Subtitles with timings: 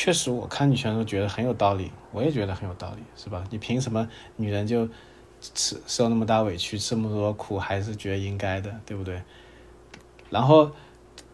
[0.00, 3.42] 确实我看女权都觉得很有道理，我也觉得很有道理，是吧？
[3.50, 4.88] 你凭什么女人就
[5.40, 9.20] 吃受那么大委屈，吃那么多苦，还是觉得应该的，对不对？
[10.30, 10.70] 然后，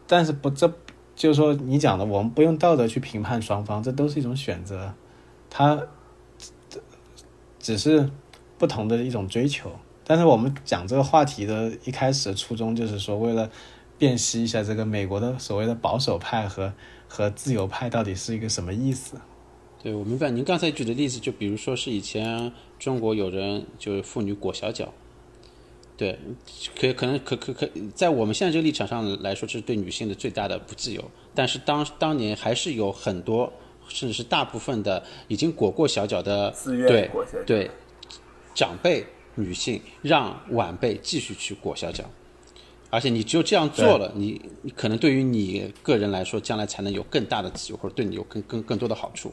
[0.07, 0.67] 但是不，这
[1.15, 4.95] 就是说你讲的，我们不用道德去评判双方，这都是一种选择，
[5.51, 5.79] 他
[6.71, 6.81] 这
[7.59, 8.09] 只是
[8.57, 9.73] 不同的一种追求。
[10.05, 13.51] 但是我们讲这个话题的一开始的初衷，就是说为了
[13.99, 16.73] 辨析一下这个美国的所谓的保守派和
[17.15, 19.17] 和自由派到底是一个什么意思。
[19.81, 20.31] 对，我明白。
[20.31, 24.93] 您刚才举的例子，就比如说是以前中国有人就是妇女裹小脚，
[25.97, 26.19] 对，
[26.77, 31.09] 可可能可可可，在我们现在这个立场上来说，这是对女性的最大的不自由。
[31.37, 33.53] 但是当当年还是有很多，
[33.87, 37.71] 甚至是大部分的已经裹过小脚的，自愿对裹小脚对
[38.57, 39.07] 长辈
[39.37, 42.05] 女性让晚辈继续去裹小脚。
[42.95, 49.33] 而且你只有这样做了，你你可能对于你个人来说，将来才能有更大的自由，或者对你有更更更多的好处。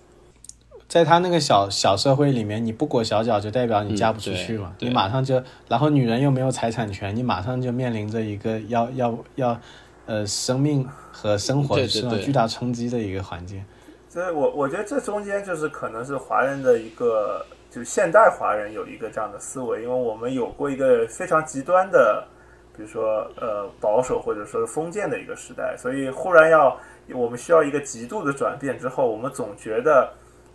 [0.88, 9.62] 在他那个小小社会里面，你不裹小脚就代表你嫁不出去嘛，你马上就，然后女人又没有财产权，你马上就面临着一个要要要，
[10.08, 13.64] 呃，生命和生活对对受到对巨大冲击的一个环境。
[14.10, 22.28] 所以我我觉得这中间就是可能是华人的一个，就是现代华人有一个这样的思维，因为我们有过一个非常极端的，
[22.76, 26.78] 比如说呃保守或者说是封建的一个时代，所以忽然要
[27.14, 30.12] 我们需要一个极度的转变之后，我们总觉得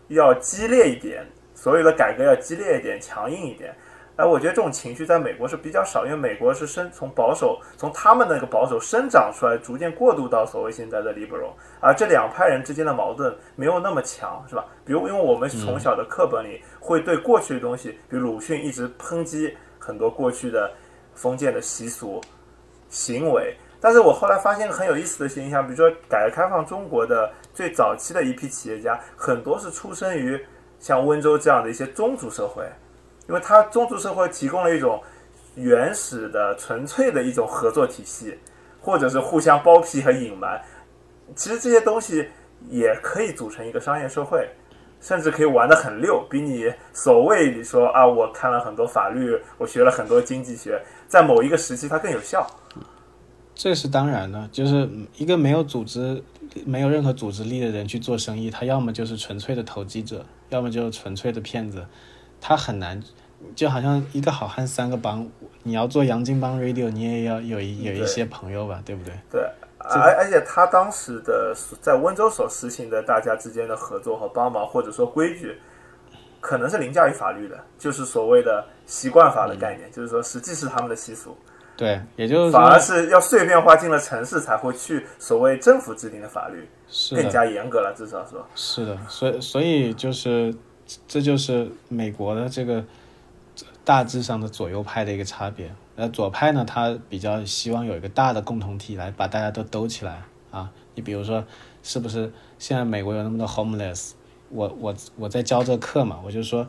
[0.09, 3.75] 要激烈一点，所有的改革要激烈一点、强硬一点。
[4.17, 14.65] 哎，我觉得这种情绪在美国是比较少，因为美国是生从保守，从他们那个保守生长出来，逐渐过渡到所谓现在的 liberal，而这两派人之间的矛盾没有那么强，是吧？
[14.87, 20.73] 比如，因为我们从小的课本里会对过去的东西，比如鲁迅一直抨击很多过去的
[21.17, 22.21] 封建的习俗、
[22.89, 30.41] 行为，但是我后来发现很有意思的现象，比如说改革开放中国的最早期的一批企业家，很多是出生于
[30.79, 32.65] 像温州这样的一些宗族社会，
[33.29, 35.03] 因为它宗族社会提供了一种
[35.55, 38.39] 原始的、纯粹的一种合作体系，
[38.81, 40.63] 或者是互相包庇和隐瞒。
[41.35, 42.29] 其实这些东西
[42.69, 44.49] 也可以组成一个商业社会，
[45.01, 50.81] 甚至可以玩得很溜，比你所谓你说啊，我看了很多法律，我学了很多经济学，
[51.17, 52.47] 在某一个时期它更有效。
[53.55, 56.23] 这是当然的，就是一个没有组织、
[56.67, 61.87] 没有任何组织力的人去做生意，他要么就是纯粹的投机者，要么就是纯粹的骗子，
[62.39, 63.03] 他很难，
[63.55, 65.27] 就好像一个好汉三个帮，
[65.63, 69.15] 你要做杨金帮 radio，你也要有一有一些朋友吧，对不对？
[69.31, 69.41] 对，
[69.79, 75.59] 而而且他当时的在温州所实行的大家之间的合作和帮忙，或者说规矩，
[76.47, 81.37] 可能是凌驾于法律的，就是所谓的习惯法的概念，就是说实际是他们的习俗，
[81.77, 86.61] 对，也就是反而，是要碎片化进了城市才会去所谓政府制定的法律
[87.11, 88.47] 更是的，加严格了，至少说。
[88.55, 90.55] 是的，所以所以就是，
[91.09, 92.85] 这就是美国的这个
[93.85, 95.75] 大致上的左右派的一个差别。
[95.97, 100.71] 那，左派呢，他比较希望有一个大的共同体来把大家都兜起来啊。
[100.95, 101.45] 你比如说，
[101.83, 104.13] 是不是现在美国有那么多 homeless？
[104.51, 106.67] 我我我在教这课嘛，我就说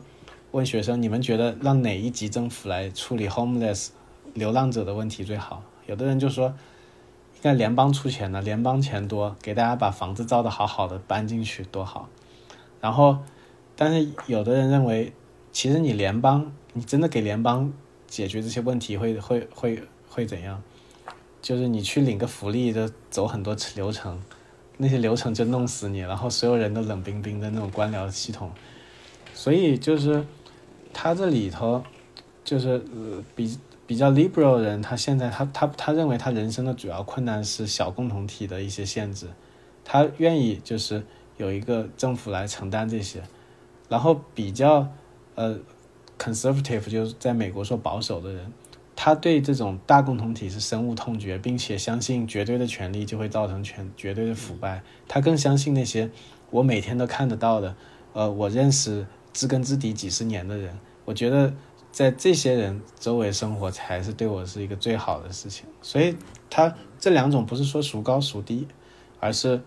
[0.50, 3.88] 问学生，你们觉得让哪一级政府来处理 homeless
[4.34, 5.62] 流浪者的问题最好？
[5.86, 6.54] 有的人就说。
[7.34, 12.08] 应该联邦出钱的，联邦钱多，给大家把房子造的好好的搬进去多好。
[12.80, 13.18] 然后，
[13.76, 15.12] 但是有的人认为，
[15.52, 17.72] 其实你联邦，你真的给联邦
[18.08, 20.60] 解决这些问题会会会会怎样？
[21.40, 24.20] 就是你去领个福利，就走很多流程，
[24.78, 28.50] 那些流程就弄死你，然后所有人都冷冰冰的那种官僚系统。
[29.34, 30.24] 所以就是
[30.92, 31.84] 他这里头，
[32.44, 39.28] 就是呃比比较 liberal 人，他现在他他他认为他人生的主要困难是小共同体的一些限制，
[39.84, 41.04] 他愿意就是
[41.36, 43.22] 有一个政府来承担这些，
[43.88, 44.88] 然后比较
[45.34, 45.58] 呃
[46.18, 48.52] conservative 就是在美国说保守的人，
[49.00, 56.10] 他对这种大共同体是深恶痛绝，并且相信绝对的权利就会造成全绝对的腐败，他更相信那些
[56.50, 57.76] 我每天都看得到的，
[58.12, 61.54] 呃，我认识知根知底几十年的人，我觉得。
[61.90, 66.14] 在这些人周围生活才是对我是一个最好的事情，所以
[66.50, 68.68] 他这两种不是说孰高孰低，
[69.18, 69.62] 而是，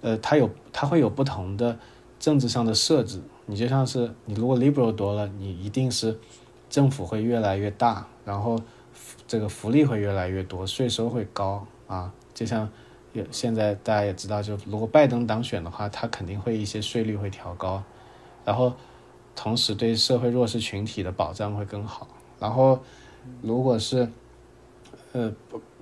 [0.00, 1.78] 呃，他有他会有不同的
[2.18, 3.22] 政治上的设置。
[3.46, 6.18] 你就像是你如果 liberal 多了，你一定是
[6.74, 8.58] 政府会越来越大，然后
[9.28, 12.12] 这个福利会越来越多，税收会高啊。
[12.34, 12.68] 就像
[13.12, 17.82] 有现在大家也知道，就如果拜登当选的话，他肯定会一些税率会调高，
[18.44, 18.72] 然后。
[19.36, 22.06] 同时对社会弱势群体的保障会更好。
[22.38, 22.78] 然后，
[23.42, 24.08] 如果是，
[25.10, 25.32] 呃，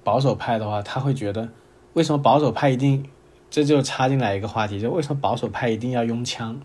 [0.02, 1.50] 保守派的话，他会觉得，
[1.92, 3.06] 为什么保守派一定
[3.50, 6.62] 这就插进来一个话题，就为什么保守派一定要拥枪？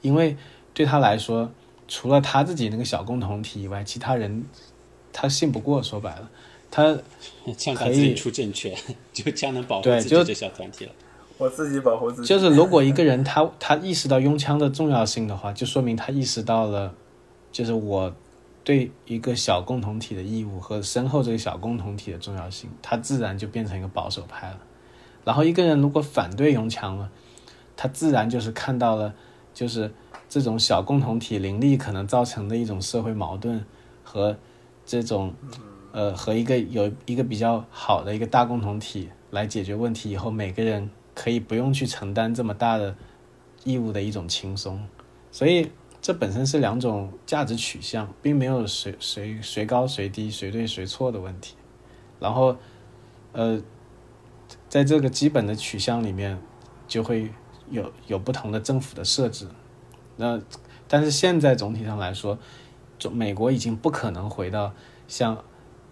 [0.00, 0.36] 因为
[0.72, 1.50] 对他来说，
[1.88, 4.44] 除了他自己那个小共同体以外，其他人
[5.12, 5.82] 他信不过。
[5.82, 6.30] 说白了，
[6.70, 6.96] 他
[7.56, 8.76] 枪他自己出政权，
[9.12, 10.92] 就将能保护自己这小团体了。
[11.38, 12.28] 我自己保护自己。
[12.28, 16.94] 就是如果一个人他 他意识到拥枪的重要性的话，就说明他意识到了，
[17.50, 18.14] 就是我
[18.62, 24.58] 对一个小共同体的义务和身后这个小共同体的重要性，他自然就变成一个保守派了。
[25.24, 27.10] 然后一个人如果反对拥枪了，
[27.76, 29.12] 他自然就是看到了，
[29.52, 29.92] 就是
[30.32, 33.62] 这种小共同体林立可能造成的一种社会矛盾
[34.02, 34.34] 和
[34.86, 35.34] 这种
[35.92, 40.88] 呃和一个有一个比较好的一个大共同体来解决问题以后，每个人。
[41.14, 42.96] 可以不用去承担这么大的
[43.64, 44.82] 义务的一种轻松，
[45.30, 45.70] 所以
[46.00, 51.54] 这本身是两种价值取向，并没有谁谁谁高谁低、谁对谁错的问题。
[52.18, 52.56] 然后，
[53.32, 53.60] 呃，
[54.70, 56.40] 在这个基本的取向里面，
[56.88, 57.30] 就会
[57.68, 59.46] 有有不同的政府的设置。
[60.22, 60.40] 那
[60.88, 62.38] 但是现在总体上来说，
[62.98, 64.72] 就美国已经不可能回到
[65.06, 65.44] 像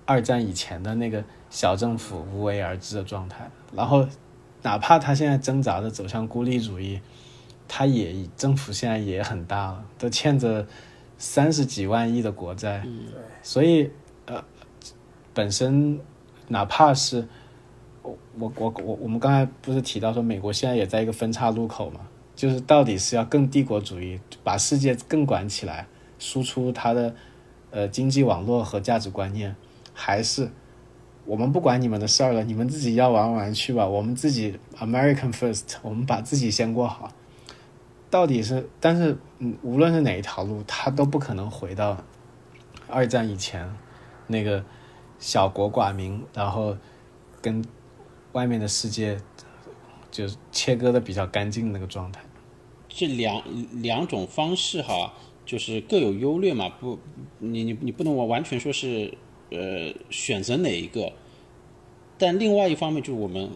[0.07, 3.51] 二战以前的那个小政府无为而治的状态。
[3.75, 4.09] 然后。
[4.63, 7.01] 哪怕他现在挣扎着走向孤立主义，
[7.67, 10.67] 他也政府现在也很大了，都欠着
[11.17, 12.87] 三十几万亿的国债。
[13.43, 13.91] 所以
[14.27, 14.45] 呃，
[15.33, 15.99] 本身
[16.49, 17.27] 哪怕是
[18.03, 22.01] 我我我我我们刚才不是提到说美国现在也在一个分叉路口嘛？
[22.41, 25.87] 就是到底是要更帝国主义，把世界更管起来，
[26.19, 27.15] 输出它的
[27.71, 29.55] 呃经济网络和价值观念，
[29.93, 30.51] 还是？
[31.27, 33.87] 我们不管你们的事儿了，你们自己要玩玩去吧。
[33.87, 37.13] 我们自己 American first，我们把自己先过好。
[38.09, 42.03] 到底是，但是，嗯，无论是哪一条路，它都不可能回到
[42.89, 43.71] 二战以前
[44.29, 44.65] 那个
[45.19, 46.75] 小国寡民，然后
[47.43, 47.63] 跟
[48.33, 49.19] 外面的世界
[50.11, 52.23] 就切割的比较干净那个状态。
[52.91, 53.43] 这两
[53.81, 55.15] 两种方式哈，
[55.47, 56.69] 就是各有优劣嘛。
[56.69, 56.99] 不，
[57.39, 59.15] 你你你不能我完全说是。
[59.53, 61.13] 呃，选择哪一个？
[62.17, 63.51] 但另外一方面，就是我们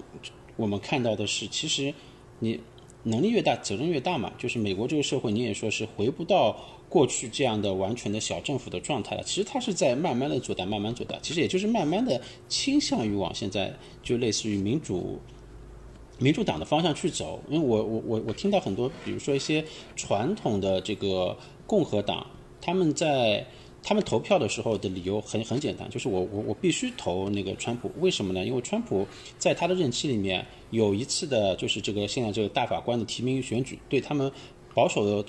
[0.57, 1.95] 我们看到的是，其实
[2.41, 2.59] 你
[3.05, 4.33] 能力越大，责任越大嘛。
[4.37, 6.59] 就是美国这个社会，你也说是回不到
[6.89, 9.23] 过去这样的完全的小政府的状态了。
[9.23, 11.17] 其实它是在慢慢的做大，慢慢做大。
[11.23, 13.73] 其实也就是慢慢的倾向于往现在
[14.03, 15.21] 就类似于民主
[16.19, 17.43] 民主党的方向去走。
[17.49, 19.65] 因为我我我我听到很多，比如说一些
[19.97, 22.27] 传统的这个共和党，
[22.61, 23.47] 他们在。
[23.87, 28.43] 他们投票的时候的理由很很简单，就是我我我必须投那个川普，为什么呢？
[28.43, 29.07] 因为川普
[29.37, 34.33] 在他的任期里面有一次的，就是这个现在这个大法官的提名选举，对他们
[34.73, 35.23] 保守的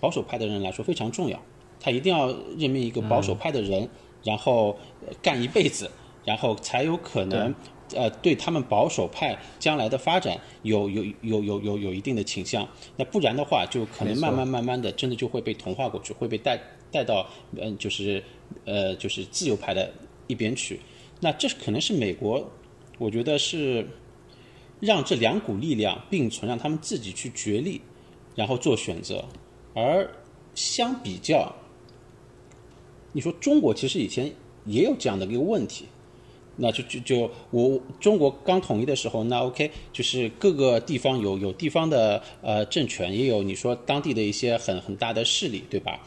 [0.00, 1.40] 保守派的人来说非常重要，
[1.80, 2.26] 他一定要
[2.58, 3.88] 任命一个保守派的人，
[4.22, 4.76] 然后
[5.22, 5.90] 干一辈子，
[6.26, 7.54] 然后才有可能
[7.94, 16.60] 呃对他们保守派将来的发展有有有有有有一定的倾向，那不然的话就可能慢慢慢慢的真的就会被同化过去，会被带。
[16.94, 18.22] 带到嗯，就是
[18.64, 19.92] 呃，就是自由派的
[20.28, 20.78] 一边去。
[21.18, 22.48] 那这可能是美国，
[22.98, 23.84] 我觉得是
[24.78, 27.80] 让这两股力量并存，让他们自己去角力，
[28.36, 29.24] 然后做选择。
[29.74, 30.08] 而
[30.54, 31.52] 相比较，
[33.10, 34.32] 你说中国其实以前
[34.64, 35.86] 也有这样的一个问题，
[36.56, 46.00] 那就就就我中国刚统一的时候，那 OK，就是各个地方有有地方的呃政权，也有你说当地的一些很很大的势力，对吧？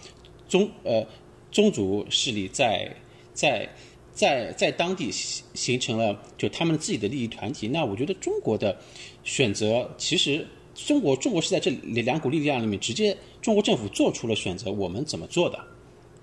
[0.47, 1.05] 宗呃
[1.51, 2.89] 宗族势力在
[3.33, 3.67] 在
[4.13, 7.67] 在在当地形形成了就他们自己的利益团体。
[7.67, 8.77] 那我觉得中国的
[9.23, 14.71] 选择，其实中国中国是在这两股力量里面直接，中国政府做出了选择。
[14.71, 15.59] 我们怎么做的，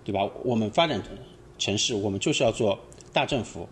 [0.03, 0.27] 对吧？
[0.43, 1.03] 我们发展
[1.59, 2.79] 城市，我们就是要做
[3.13, 3.69] 大政府。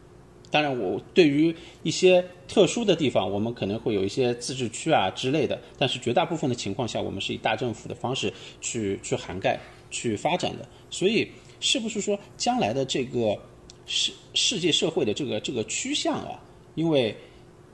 [0.52, 5.60] 当然，我对于一些特殊的地方，我们可能会有一些自治区啊之类的。
[5.76, 9.58] 但是绝大部分的情况下，我们是以大政府的方式去去涵盖。
[9.94, 11.30] 去发展的，所以
[11.60, 13.38] 是不是说将来的这个
[13.84, 16.40] 世世界社会的这个这个趋向啊？
[16.76, 17.14] 因为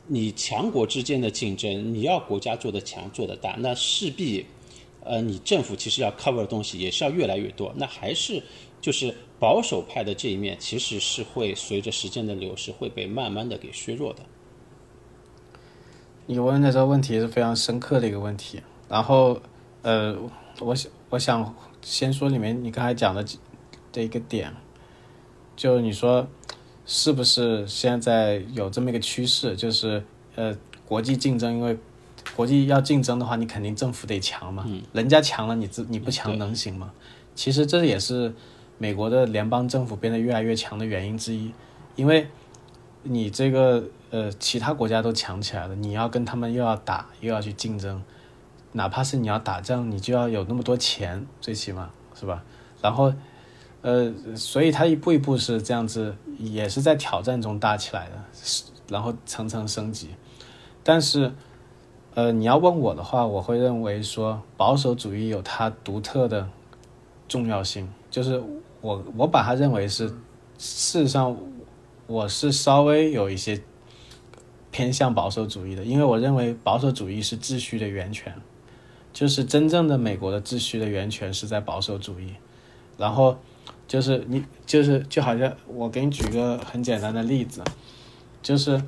[0.09, 4.45] 你强国之间的竞争，你要国家做的强做的大，那势必
[5.05, 7.73] 呃你政府其实要 cover 的东西也是要越来越多。
[7.77, 8.43] 那还是
[8.81, 14.23] 就是保守派的这一面，其实是会随着时间的流逝会被慢慢的给削弱的。
[16.27, 19.41] 你问的这个问题是非常深刻的一个问题，然后
[19.83, 20.17] 呃，
[20.61, 21.55] 我想我想。
[21.81, 23.25] 先说里面你刚才讲的
[23.93, 24.53] 这一个点，
[25.55, 26.27] 就你说
[26.85, 30.03] 是不是现在有这么一个趋势，就是
[30.35, 30.55] 呃
[30.85, 31.79] 国际竞争，因为
[32.35, 36.93] 国际要竞争的话，你肯定政府得强嘛，人家强了，你自你不强能行吗？
[37.37, 38.35] 其实这也是
[38.79, 41.53] 美国的联邦政府变得越来越强的原因之一，
[41.97, 42.29] 因为
[43.03, 48.03] 你这个呃其他国家都强起来了，你要跟他们又要打又要去竞争，
[48.73, 52.43] 哪怕是你要打仗，你就要有那么多钱，最起码是吧？
[52.81, 53.13] 然后
[53.83, 58.13] 呃，所以他一步一步是这样子，也是在挑战中大起来的，
[58.89, 60.11] 然后层层升级。
[60.83, 61.33] 但是
[62.15, 66.49] 呃，你要问我的话，我会认为说保守主义有它独特的
[67.29, 68.43] 重要性，就是
[68.81, 70.09] 我我把它认为是
[70.59, 71.37] 事实上。
[72.07, 73.61] 我是稍微有一些
[74.71, 78.35] 偏向保守主义的，因为我认为保守主义是秩序的源泉，
[79.13, 82.33] 就是真正的美国的秩序的源泉是在保守主义。
[82.97, 83.37] 然后
[83.87, 87.63] 就是你就是就好像我给你举个很简单的例子，
[88.41, 88.83] 就是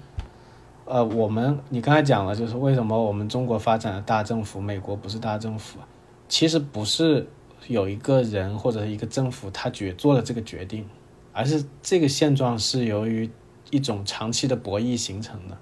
[0.86, 5.78] 呃我们你刚才讲了，就是为什么我们中国发展的大政府，美国不是大政府？
[6.26, 7.28] 其实不是
[7.68, 10.88] 有一个人或者一个政府他决做了这个决定。
[11.32, 13.30] 而是这个现状是由于
[13.70, 15.56] 一种长期的博弈形成的，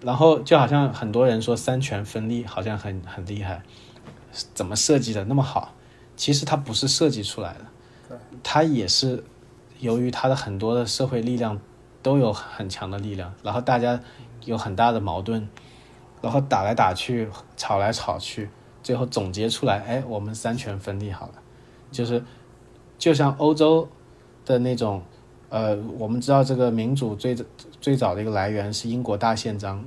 [0.00, 3.62] 然后就好像很多人说三权分立好像很很厉害，
[4.54, 5.74] 怎么设计的那么好？
[6.16, 7.54] 其实它不是设计出来
[8.08, 9.22] 的，它也是
[9.78, 11.60] 由于它的很多的社会力量
[12.02, 14.00] 都有很强的力量，然后大家
[14.46, 15.46] 有很大的矛盾，
[16.22, 18.48] 然后打来打去，吵来吵去，
[18.82, 21.34] 最后总结出来，哎，我们三权分立好了，
[21.90, 22.22] 就是
[22.98, 23.88] 就像欧洲。
[24.44, 25.02] 的那种，
[25.50, 27.36] 呃，我们知道这个民主最
[27.82, 29.84] 最早的一个来源是英国大宪章，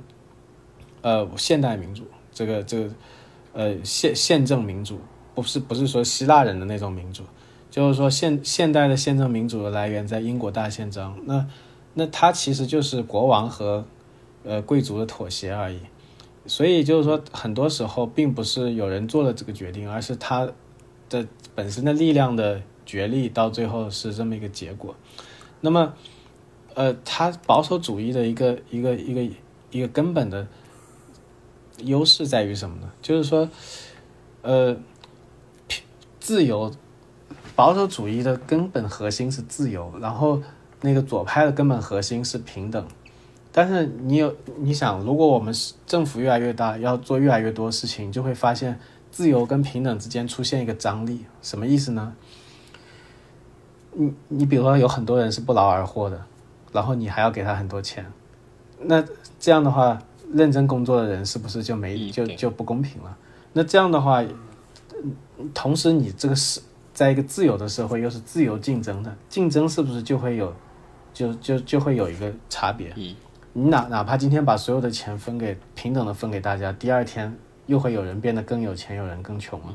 [1.00, 2.94] 呃，现代民主，这个这个，
[3.54, 5.00] 呃，宪宪政民主，
[5.34, 7.24] 不是不是说希腊人的那种民主，
[7.72, 11.44] 就是说现现代的宪政民主的来源在英国大宪章，那
[11.94, 13.84] 那它其实就是国王和
[14.44, 15.80] 呃贵族的妥协而已，
[16.46, 20.48] 所以就是说很多时候并不是有人做了这个决定，而是他
[21.08, 22.62] 的本身的力量的。
[22.84, 24.94] 决力到最后是这么一个结果，
[25.60, 25.94] 那么，
[26.74, 29.34] 呃，他保守主义的一个一个一个
[29.70, 30.48] 一个根本的
[31.78, 32.90] 优势在于什么呢？
[33.00, 33.48] 就是说，
[34.42, 34.76] 呃，
[36.18, 36.72] 自由，
[37.54, 40.42] 保守主义的根本核心是自由，然后
[40.80, 42.84] 那个左派的根本核心是平等。
[43.52, 45.54] 但是你有你想，如果我们
[45.86, 48.80] 政府越来越大，要做越来越多事情，就会发现
[49.10, 52.14] 自由跟平等之间出现一个张力，什么意思呢？
[53.92, 56.24] 你你比如说有很多人是不劳而获的，
[56.72, 58.10] 然后你还要给他很多钱，
[58.80, 59.04] 那
[59.38, 63.14] 这样的话，认真工作的人是不是就没就就不公平了？
[63.52, 64.24] 那这样的话，
[65.52, 66.58] 同时你这个是
[66.94, 70.54] 在一个自由的社会，又是自由竞争的，竞争是不是就会有
[71.12, 72.94] 就就就会有一个差别？
[73.52, 79.74] 你哪哪怕今天把所有的钱分给平等的分给大家，第二天又会有人变得更有钱，有人更穷了，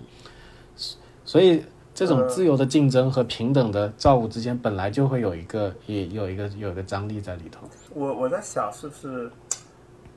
[1.24, 1.63] 所以。
[1.98, 7.67] 这种自由的竞争和平等的造物之间本来就会有一个也有一个有一个张力在里头。
[7.96, 9.27] 我我在想，是不是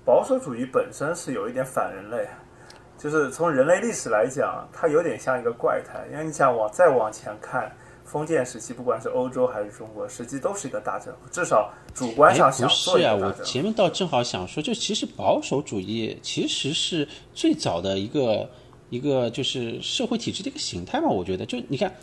[0.04, 2.28] 保守主义本身是有一点反人类？
[2.98, 6.06] 就是从人类历史来讲，它有点像一个怪胎。
[6.12, 7.74] 因为你想往再往前看，
[8.10, 13.26] 封建时期，不管是欧洲还是中国，实际都是一个大政府，至少主观上想做一个大政府。
[13.26, 18.50] 不是啊，我前面倒正好想说，就其实保守主义其实是最早的一个。
[18.90, 21.94] 一个就是社会体制的一个形态嘛，我觉得就你看，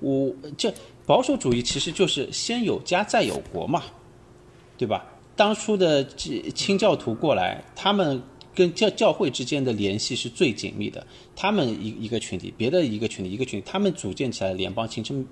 [0.00, 0.70] 我这
[1.06, 3.82] 保守主义其实就是先有家再有国嘛，
[4.76, 5.06] 对吧？
[5.34, 8.22] 当初的清教徒过来，他们
[8.54, 11.06] 跟教教会之间的联系是最紧密的。
[11.34, 15.26] 他们一一个群体，别的一个群体，一个群体，他们组建起来联邦，形成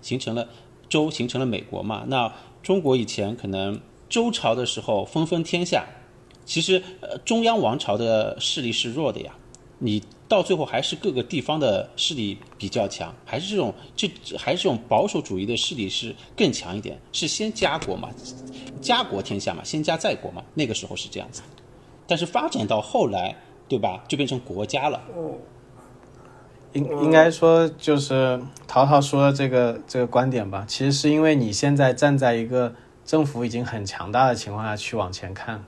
[0.00, 0.48] 形成了
[0.88, 2.04] 周，形成了美国嘛。
[2.08, 5.84] 那中国以前可能周朝的时候分封天下，
[6.44, 9.34] 其实呃中央王朝的势力是弱的呀，
[9.78, 10.02] 你。
[10.28, 18.10] 到最后还是各个地方的势力比较强，还是这种这还是这种保守主义的势力是更强一点，是先家国嘛，
[18.82, 21.40] 家国天下嘛，先家再国嘛，那个时候是这样子。
[22.06, 23.34] 但是发展到后来，
[23.66, 25.02] 对吧，就变成国家了。
[26.72, 35.64] 应应该说就是淘淘说的这个这个观点吧，其实是因为你现在站在一个政府已经很强大的情况下去往前看。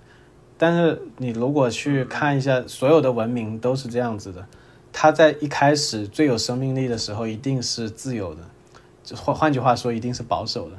[0.59, 4.47] 但是你如果去看一下，所有的文明都是这样子的，
[4.93, 10.77] 它在一开始最有生命力的时候一定是自由的，换换句话说，一定是保守的。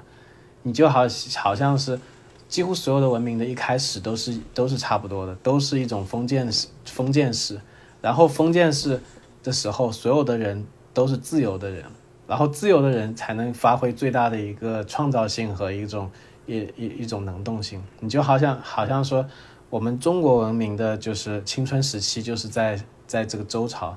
[0.62, 2.00] 你就好好像是
[2.48, 7.60] 几乎所有的文明的一开始都是都是差不多的，都是一种封建式封建式，
[8.04, 9.02] 然后封建式
[9.44, 11.86] 的时候，所有的人都是自由的人，
[12.28, 16.10] 然后自由的人才能发挥最大的一个创造性和一种
[16.46, 17.84] 一一一种能动性。
[18.00, 19.26] 你就好像好像说。
[19.72, 23.96] 我们中国文明的就是青春时期，就是在在这个周朝，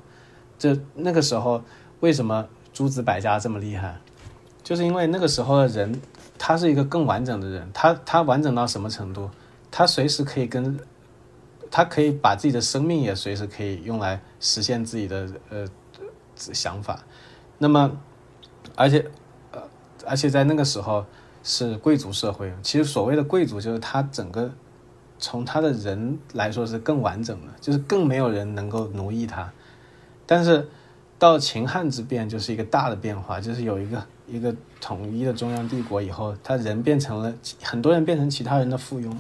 [0.57, 1.61] 这那个时候
[1.99, 3.97] 为什么诸子百家这么厉害？
[4.63, 6.01] 就是因为那个时候的人
[6.39, 9.29] 他是一个更完整的人，他他完整到什么程度？
[9.69, 10.79] 他随时可以跟，
[11.75, 15.67] 他可以把自己的生命也随时可以用来实现自己的呃
[16.37, 17.01] 想法。
[17.59, 17.91] 那么，
[18.77, 19.05] 而且
[19.51, 19.61] 呃，
[20.07, 21.05] 而且在那个时候
[21.43, 24.53] 是贵族社会，其实所谓的贵族就是他整个
[25.19, 29.53] 从他的人来说是更完整的，就是更没有人能够奴役他。
[30.27, 30.69] 但是
[31.19, 39.13] 到秦汉之变就是一个大的变化，就是有一个一个统一的中央帝国以后，他人变成了很多人变成其他人的附庸。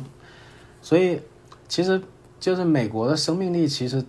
[0.81, 1.21] 所以，
[1.67, 2.01] 其实
[2.45, 4.05] 就是美国的生命力，其实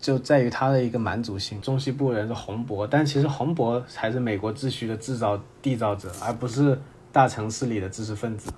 [0.00, 1.60] 就在于它的一个蛮族性。
[1.60, 6.80] 中西部人是红博，但其实红博才是美国秩序的制造缔造者，而不是
[7.10, 8.52] 大城市里的知识分子。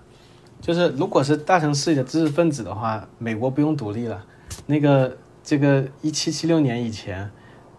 [0.60, 4.22] 就是如果是大城市里的知识分子的话，美国不用独立了。
[4.66, 7.30] 那个这个一七七六年以前，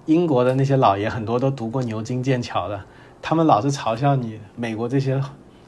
[0.08, 2.84] 英国的那些老爷很多都读过牛津、剑桥的，
[3.22, 5.22] 他们老是嘲笑你美国这些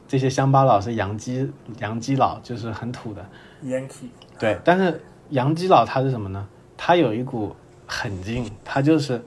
[0.08, 3.24] 这些乡巴佬是洋基洋基佬，就是很土的。
[3.64, 6.46] Yankee，对，但是杨基佬他是什么呢？
[6.76, 7.54] 他有一股
[7.86, 9.20] 狠劲，他就是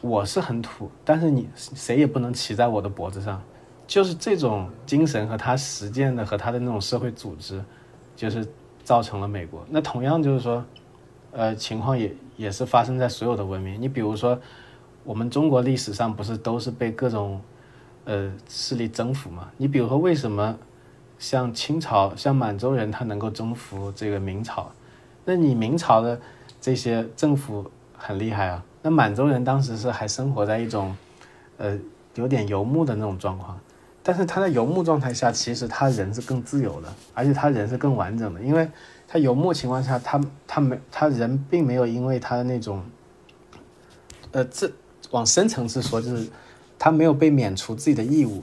[0.00, 3.40] 我是很土，但是你谁也不能骑在我的脖子上，
[3.86, 7.62] 就是这种精神和他实践的和他的那种社会组织，
[8.16, 8.46] 就是
[8.82, 9.64] 造成了美国。
[9.68, 10.64] 那同样就是说，
[11.30, 13.80] 呃，情况也也是发生在所有的文明。
[13.80, 14.38] 你比如说，
[15.04, 17.40] 我们中国历史上不是都是被各种
[18.04, 19.50] 呃势力征服嘛？
[19.56, 20.58] 你比如说为什么？
[21.18, 24.68] 像清朝，像满洲人，他能够征服这个明朝，
[25.24, 26.20] 那你明朝的
[26.60, 28.64] 这些政府很厉害啊。
[28.82, 30.96] 那满洲人当时是还生活在一种，
[31.56, 31.78] 呃，
[32.16, 33.56] 有点游牧的那种状况，
[34.02, 38.68] 但是他在游牧状态下，其实他人是更自由的，而且他人是更完整的，因为
[39.06, 42.82] 他游牧情况下，他他没他人并没有因为他的那种，
[44.32, 44.68] 呃，这
[45.12, 46.28] 往深层次说，就是
[46.78, 48.42] 他没有被免除自己的义务。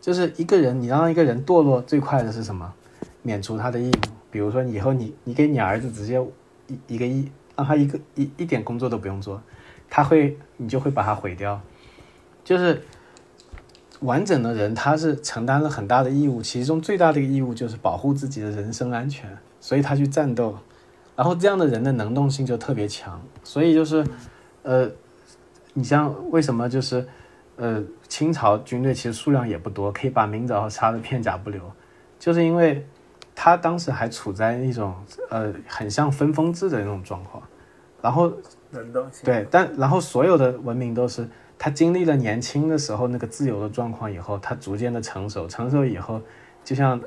[0.00, 2.72] 就是一个人，你让一个人堕落最快的是什么？
[3.22, 4.19] 免除他的义务。
[4.30, 6.20] 比如说，以后你你给你儿子直接
[6.66, 9.42] 一一个亿，让他一个一一点工作都不用做，
[9.88, 11.60] 他会你就会把他毁掉。
[12.44, 12.82] 就是
[14.00, 20.56] 完整的人，他是承担了很大的义务，其中最大的一个义务就是保护自己的人身安全，所以他去战斗。
[21.16, 24.06] 然后这样的人的能动性就特别强，所以就是
[24.62, 24.90] 呃，
[25.74, 27.06] 你像为什么就是。
[27.56, 31.60] 呃，清朝军队其实数量也不多，可以把明朝杀的片甲不留，
[32.18, 32.86] 就是因为
[33.42, 34.94] 他当时还处在一种
[35.30, 37.42] 呃很像分封制的那种状况，
[38.02, 38.30] 然后
[39.24, 41.26] 对，但然后所有的文明都是
[41.58, 46.20] 他经历了年轻的时候那个自由的状况以后，他逐渐的成熟，成熟以后
[46.62, 47.00] 就像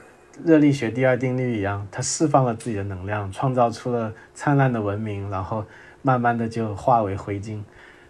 [0.43, 5.63] 热力学第二定律一样，他释放了自己的能量，创造出了灿烂的文明，然后
[6.01, 7.61] 慢慢的就化为灰烬。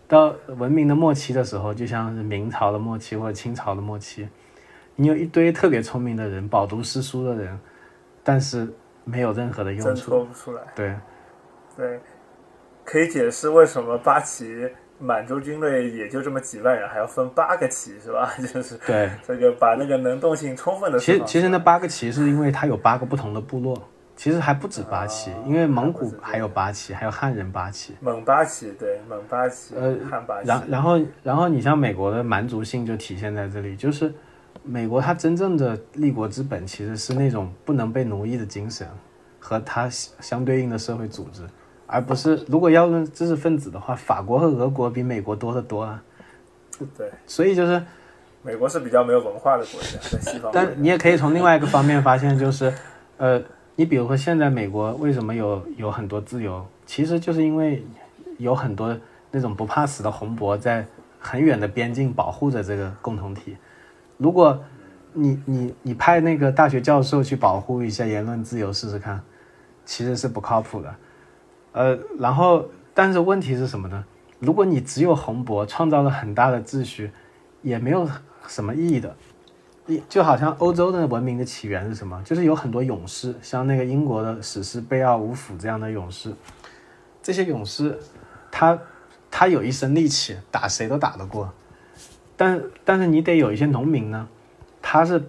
[0.08, 4.30] 到文明的末期的时候，就像是明朝的末期或者清朝的末期，
[4.96, 7.60] 你有一堆特别聪明的人，饱读诗书的人，
[8.24, 8.72] 但是
[9.04, 10.12] 没有任何的用处。
[10.12, 10.62] 说不出来。
[10.76, 10.96] 对，
[11.76, 12.00] 对，
[12.84, 18.34] 可以解释为什么八旗满洲军队也就这么几万人，还要分八个旗，是吧？
[18.54, 20.98] 就是对这个把那个能动性充分的。
[20.98, 23.78] 其实其实那八个旗是因为它有八个不同的部落。
[24.16, 27.96] 其实还不止八旗，因为蒙古还有八旗，还有汉人八旗。
[28.00, 30.48] 蒙八旗，对，蒙八旗，呃，汉八旗。
[30.48, 34.14] 然然后然后你像美国的蛮族性就体现在这里，就是
[34.63, 38.88] 美国它真正的立国之本其实是那种不能被奴役的精神
[39.39, 41.43] 和它相对应的社会组织，
[41.86, 46.02] 而不是如果要论知识分子的话，法国和俄国比美国多得多啊。
[46.97, 47.84] 对，所以就是
[48.41, 50.52] 美国是比较没有文化的国家，在西方。
[50.54, 52.73] 但你也可以从另外一个方面发现，就是
[53.17, 53.41] 呃。
[53.76, 56.63] 你比如说，现在美国为什么有有很多自由？
[56.86, 57.84] 其实就是因为
[58.38, 58.95] 有很多
[59.32, 60.86] 那种不怕死的红脖在
[61.19, 63.58] 很远的边境保护着这个共同体。
[64.24, 64.58] 如果
[65.12, 69.22] 你你你派那个大学教授去保护一下言论自由试试看，
[69.84, 70.96] 其实是不靠谱的。
[71.74, 74.06] 呃，然后但是问题是什么呢？
[74.40, 77.12] 如果你只有红博创造了很大的秩序，
[77.62, 78.10] 也没有
[78.48, 79.14] 什么意义的。
[80.08, 82.22] 就好像欧洲的文明的起源是什么？
[82.24, 86.34] 就是有很多勇士，像那个英国的史诗贝奥武甫这样的勇士。
[87.22, 88.00] 这些勇士，
[88.50, 88.80] 他
[89.30, 91.54] 他有一身力气，打谁都打得过。
[92.44, 94.28] 但但是你得有一些农民呢，
[94.82, 95.24] 他是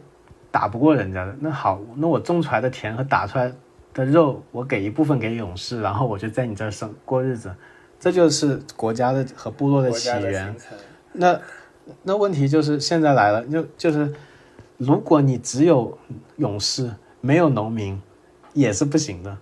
[0.51, 1.37] 打不过人家的。
[1.39, 3.53] 那好，那我种出来的田和打出来
[3.93, 7.55] 的肉，我给一部分给勇士，然后我就在你这儿生过日子。
[8.01, 10.55] 这就是国家的和部落的起源。
[11.13, 11.41] 那
[12.03, 14.13] 那问题就是现在来了，就就是。
[14.77, 15.97] 如果你只有
[16.37, 18.03] 勇士没有农民，
[18.55, 19.39] 也是不行的，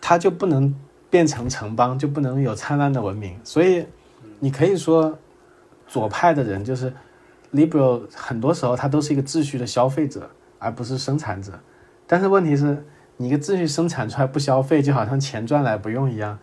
[0.00, 0.74] 他就不能
[1.10, 3.38] 变成城邦，就不能有灿烂的文明。
[3.44, 3.84] 所以，
[4.40, 5.18] 你可以说，
[5.86, 6.92] 左派的人就是
[7.52, 10.70] liberal，很多时候他都是一个秩序的消费者，而。
[10.70, 11.52] 不是生产者。
[12.06, 12.84] 但是问题是，
[13.16, 16.38] 你一个秩序生产出来不消费，就好像钱赚来不用一样。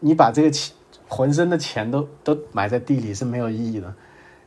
[0.00, 0.74] 你把这个钱
[1.08, 3.92] 浑身的钱都都埋在地里是没有意义的。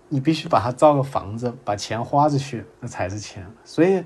[0.09, 3.45] 你必须把它造个房子，把钱花出去，那才是钱。
[3.63, 4.03] 所以，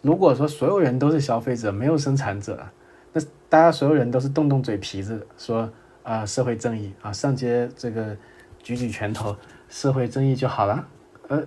[0.00, 2.66] 如果说所有人都是消费者，没有生产者，
[3.12, 5.68] 那大家所有人都是动动嘴皮子说
[6.02, 8.16] 啊社会正义啊上街这个
[8.62, 9.36] 举举拳头，
[9.68, 10.86] 社会正义就好了。
[11.28, 11.42] 呃，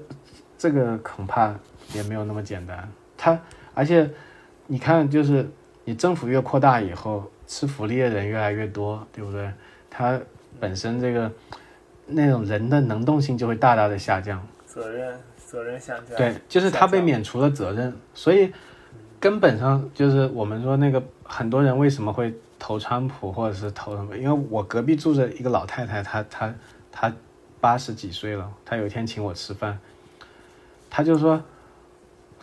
[0.57, 1.53] 这个恐怕
[1.93, 2.87] 也没有那么简单。
[3.17, 3.39] 他
[3.73, 4.09] 而且
[4.67, 5.49] 你看，就是
[5.83, 9.51] 你政府越扩大以后，吃福利的人越来越多，对不对？
[9.89, 10.19] 他
[10.59, 11.31] 本身这个。
[12.05, 16.17] 那种人的能动性就会大大的下降，责任责任下降。
[16.17, 18.51] 对，就是他被免除了责任，所以
[19.21, 24.17] 根本上就是我们说那个很多人为什么会投川普或者是投什么？
[24.17, 26.53] 因为我隔壁住着一个老太太，她她
[26.93, 27.11] 他
[27.59, 29.77] 八十几岁了，他有一天请我吃饭，
[30.89, 31.43] 他就说，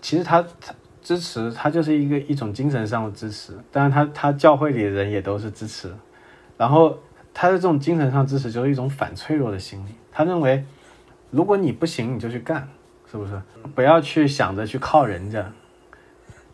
[0.02, 5.90] 其实他他支持，他就是一个一种精神上的支持，当然他他教会里的人也都是支持，
[6.58, 6.98] 然后。
[7.32, 9.94] 他的这种精神上支持就是一种反脆弱的心理。
[10.10, 10.64] 他认为，
[11.30, 12.68] 如果你不行，你就去干，
[13.08, 13.40] 是不是？
[13.72, 15.50] 不要去想着去靠人家。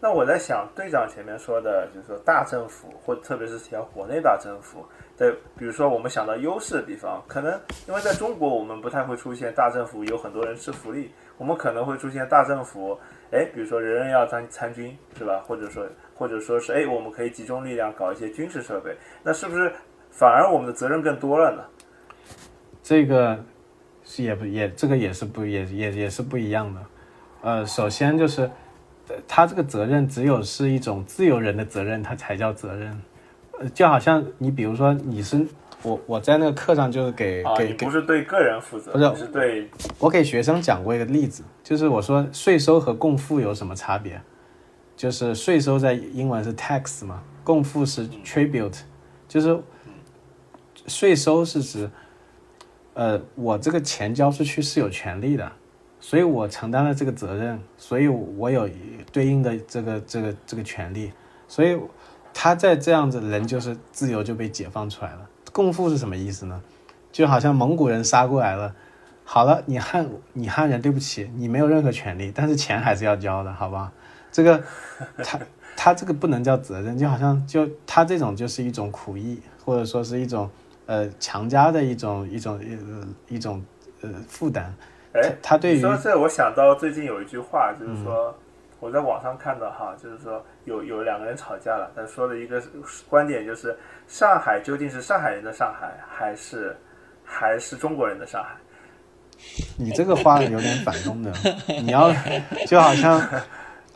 [0.07, 4.87] 那我在想，队长前面说的，就是说大政府，或特别是提到国内大政府，
[5.19, 7.53] 对，比如说我们想到优势的地方，可能
[7.89, 12.97] 因为在中国，我们不太会出现大政府有很多人吃福利，我们可能会出现大政府，
[13.33, 15.43] 哎，比如说人人要参参军，是吧？
[15.45, 19.73] 或者说，或者说是，哎，我们可以集中力量搞一些军事设备，那是不是？
[20.13, 21.65] 反而我们的责任更多了呢，
[22.81, 23.37] 这个
[24.05, 26.81] 是也不也这个也是不也也也是不一样的，
[27.43, 28.49] 呃，首先就是，
[29.27, 33.03] 他这个责任只有是一种自由人的责任，他才叫责任，
[33.59, 35.47] 呃，就好像你比如说你是
[35.83, 44.21] 我我在那个课上就是给给不是对个人负责，不是是对，我给学生讲过一个例子，就是我说税收和共富有什么差别，
[44.97, 48.79] 就是税收在英文是 tax 嘛，共富是 tribute，
[49.29, 49.61] 就是。
[50.89, 51.91] 税收是指，
[52.95, 55.51] 呃，我这个钱交出去是有权利的，
[56.07, 58.71] 所以我承担了这个责任，所以我有
[59.11, 61.13] 对应的这个这个这个权利，
[61.49, 61.77] 所以
[62.33, 65.29] 他在这样子，人就是自由就被解放出来了。
[65.53, 66.63] 共富是什么意思呢？
[67.11, 68.73] 就好像蒙古人杀过来了，
[69.25, 73.93] 好了，你汉你汉人，对不起，你没有任何权利，但是钱还是要交的，好吧？
[74.31, 74.63] 这个
[75.25, 75.41] 他
[75.77, 80.49] 他这个不能叫责任，就好像就他这种就是一种苦役，或者说是一种。
[80.87, 82.61] 呃，强加的一种一种
[83.29, 83.61] 一一种
[84.03, 84.73] 呃负担。
[85.17, 88.35] 哎，他对于说这，我想到最近有一句话，就是说
[88.81, 92.63] 我在网上看到哈，就是说有有两个人吵架了，他说的一个
[93.09, 93.77] 观点就是，
[94.07, 96.77] 上海究竟是上海人的上海，还是
[97.25, 98.57] 还是中国人的上海？
[99.79, 101.33] 你这个话有点反动的，
[101.67, 102.13] 你要
[102.67, 103.19] 就好像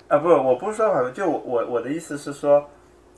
[0.08, 2.58] 啊，不，我不是说反动，就我我的意思是说，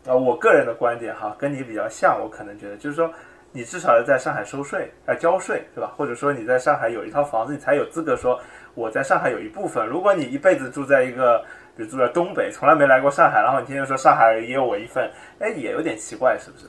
[0.07, 3.13] 啊，我个人的观点哈，跟你比较像，我可能觉得就是说。
[3.53, 5.93] 你至少要在上海收税，呃，交税，对吧？
[5.95, 8.41] 或者说你在上海有一套房子，你才有资格说
[8.75, 9.87] 我在上海有一部分。
[9.87, 11.39] 如果你一辈子住在一个，
[11.77, 16.67] 比如住在东北，从来没来过上海，然后你天天说上海也有我一份，哎，也有点奇怪，是不是？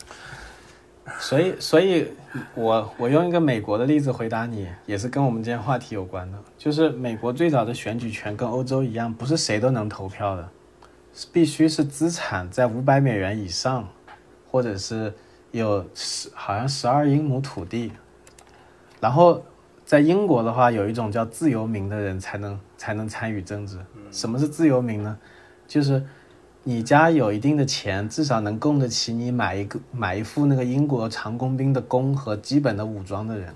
[1.20, 2.14] 所以，所以
[2.54, 10.50] 我我用一个美国的例子回答你，也是跟我们今天话题有关的，就是美国最早的选举权跟欧洲一样，不是谁都能投票的，
[11.32, 13.88] 必须是资产在五百美元以上，
[14.52, 15.14] 或者是。
[15.54, 17.92] 有十好像十二英亩土地，
[19.00, 19.44] 然后
[19.86, 23.78] 在英国的话，有一种叫自由民的人才能才能参与政治。
[24.10, 25.16] 什么是自由民呢？
[25.68, 26.04] 就是
[26.64, 33.54] 你家有一定的钱，至少能供得起你买一个买一副那个英国长工兵的弓和基本的武装的人，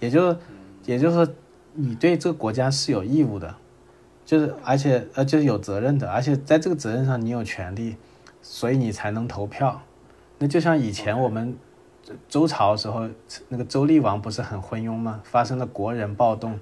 [0.00, 0.36] 也就
[0.84, 1.32] 也就是说，
[1.74, 3.54] 你对这个国家是有义务的，
[4.24, 7.94] 就是而且呃就是有责任的，而且在这个责任上你有权利，
[8.42, 9.80] 所以你才能投票。
[10.48, 11.56] 就像以前我们
[12.28, 13.08] 周朝的时候，
[13.48, 15.20] 那个周厉王不是很昏庸吗？
[15.24, 16.58] 发生了国人暴动。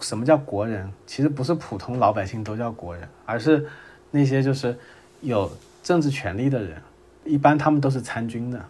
[0.00, 0.92] 什么叫国人？
[1.06, 3.66] 其实不是普通老百姓都叫国人，而是
[4.10, 4.76] 那些就是
[5.20, 5.50] 有
[5.82, 6.82] 政治权利的人，
[7.24, 8.64] 一般他们都是参军的。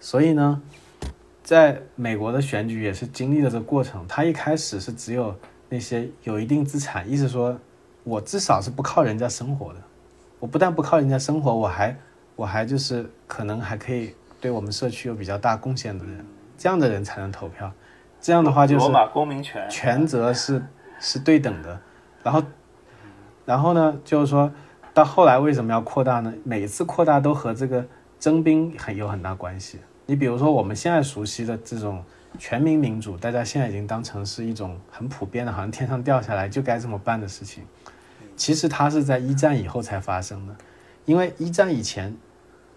[0.00, 0.62] 所以呢，
[1.42, 4.06] 在美国的选举也是经历了这个过程。
[4.08, 5.36] 他一开始是只有
[5.68, 7.58] 那些有一定资产，意思说
[8.04, 9.80] 我至少是不靠人家生活的。
[10.38, 11.96] 我不但不靠人家生活，我还。
[12.36, 16.24] 我还就是可能还可以对我们社区有比较大贡献的人，
[16.56, 17.70] 这样的人才能投票。
[18.20, 20.62] 这样的话就是公民权权责是
[21.00, 21.80] 是对等的。
[22.22, 22.42] 然后，
[23.44, 24.52] 然后呢，就是说
[24.94, 26.32] 到后来为什么要扩大呢？
[26.44, 27.84] 每一次扩大都和这个
[28.20, 29.80] 征兵很有很大关系。
[30.06, 32.04] 你比如说我们现在熟悉的这种
[32.38, 37.64] 全民民主，大家现在已经当成是一种很普遍的，好像天上掉下来就该这么办的事情。
[38.36, 40.54] 其实它是在一战以后才发生的，
[41.04, 42.16] 因为一战以前，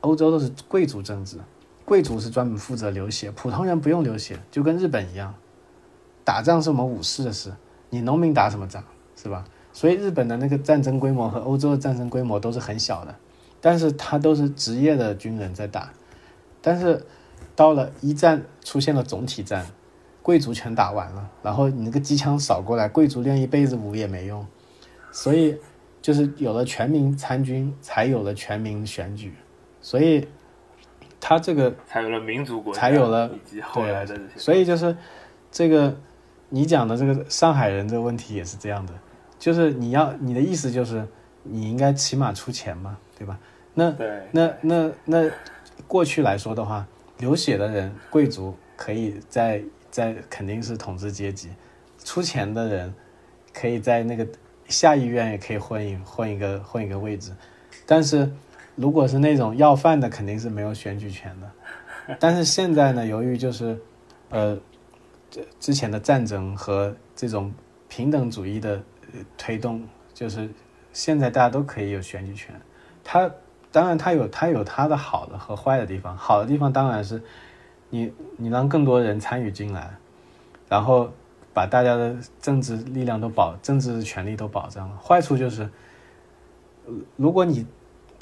[0.02, 1.38] 欧洲都是贵族政治，
[1.84, 5.34] 贵族是专门负责流血，普通人不用流血，就跟日本一样，
[6.24, 7.54] 打仗是我们武士的事，
[7.90, 8.84] 你农民打什么仗，
[9.16, 9.46] 是吧？
[9.72, 13.14] 所以日本的那个战争规模和欧洲的战争规模都是很小的，
[13.60, 15.92] 但是他都是职业的军人在打，
[16.62, 17.06] 但是
[17.56, 19.66] 到了一战出现了总体战，
[20.22, 24.46] 贵族全打完了，然后你那个机枪扫过来，贵族练一辈子武也没用，
[25.12, 25.58] 所以
[26.06, 29.34] 就是有了全民参军，才有了全民选举，
[29.82, 30.28] 所以
[31.20, 34.38] 他这个才有了民族国家，才有了以及后来的这些。
[34.38, 34.96] 所以就是
[35.52, 35.98] 这个
[36.48, 38.94] 你讲的这个上海人这个问题也是这样的，
[39.40, 41.04] 就是你要你的意思就是
[41.42, 43.40] 你应该起码出钱嘛，对吧？
[43.74, 45.32] 那对，那那那
[45.88, 46.86] 过去来说的话，
[47.18, 51.50] 流血的人贵族可以在在肯定是统治阶级，
[52.04, 52.94] 出钱的人
[53.52, 54.28] 可以在那个
[54.68, 57.32] 下议院也可以混一混一个混一个位置，
[57.86, 58.32] 但是
[58.76, 62.16] 如果是那种要饭的，肯定是没有选举权的。
[62.20, 63.80] 但是现在呢，由于就是
[64.30, 64.58] 呃
[65.60, 67.54] 之前的战争和这种
[67.88, 68.82] 平等主义的
[69.38, 70.50] 推动，就是
[70.94, 72.54] 现在大家都可以有选举权。
[73.04, 73.32] 它
[73.72, 77.22] 当然它有它有它的好的和坏的地方，好的地方当然是
[77.90, 79.96] 你你让更多人参与进来，
[80.68, 81.12] 然后
[81.56, 84.98] 把大家的政治力量都保政治权利都保障了。
[84.98, 85.64] 坏处就是，
[86.86, 87.66] 呃如果你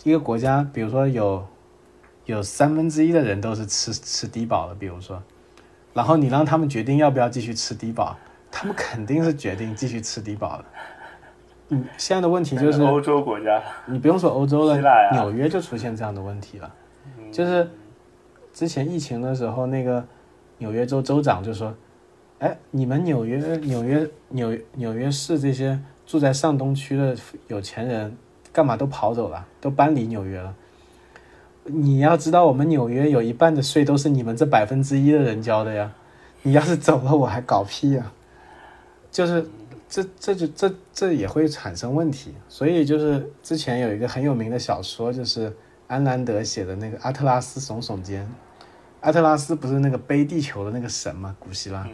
[0.03, 1.43] 一个国家，比如说有
[2.25, 5.21] 有三分之一的人都是吃吃低保的，比如说，
[5.93, 8.15] 然后你让他们决定要不要继续吃低保，
[8.51, 10.65] 他们肯定是决定继续吃低保的。
[11.69, 14.77] 嗯，现在的问题就是欧洲国家， 你不用说欧洲了
[15.11, 16.71] 纽约就出现这样的问题了。
[17.31, 17.67] 就是
[18.53, 20.05] 之前疫情的时候，那个
[20.59, 21.73] 纽约州州长就说
[22.43, 27.15] ：“哎，你们纽约、纽约、纽纽约市这些住在上东区的
[27.47, 28.17] 有钱人，
[28.51, 30.53] 干嘛都跑走了，都搬离纽约了？
[31.63, 35.93] 你要知道，我们纽约有一半的税都是你们这百分之一的人交的呀。
[36.41, 38.11] 你要是走了，我还搞屁呀、
[39.09, 39.47] 就是
[39.87, 45.55] 这这就这这也会产生问题，所以就是之前有一个很有名的小说，就是
[45.87, 48.25] 安兰德写的那个《阿特拉斯耸耸肩》。
[48.99, 51.33] 阿特拉斯不是那个背地球的那个神吗？
[51.39, 51.87] 古希腊。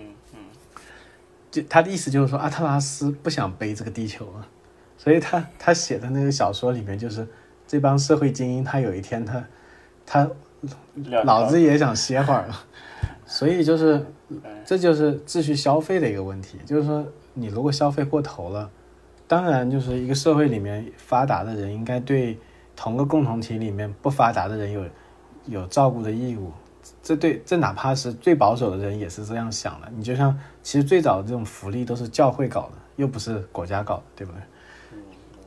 [1.51, 4.47] 就他的意思就是说，阿特拉斯不想背这个地球了，
[4.97, 7.27] 所以他他写的那个小说里面，就是
[7.67, 9.43] 这帮社会精英，他有一天他
[10.05, 10.29] 他
[10.95, 12.59] 撂老子也想歇会儿了，
[13.25, 14.05] 所以就是
[14.63, 18.69] 这就是秩序消费的一个问题，就是说你如果消费过头了，
[19.27, 22.38] 当然就是一个社会里面发达的人应该对
[22.75, 24.85] 同个共同体里面不发达的人有
[25.47, 26.51] 有照顾的义务。
[27.01, 29.88] 这对这哪怕是最保守的人也是这样想的。
[29.95, 34.41] 你就像其实最早的这种福利都是教会搞的，又不是国家搞的，对不对？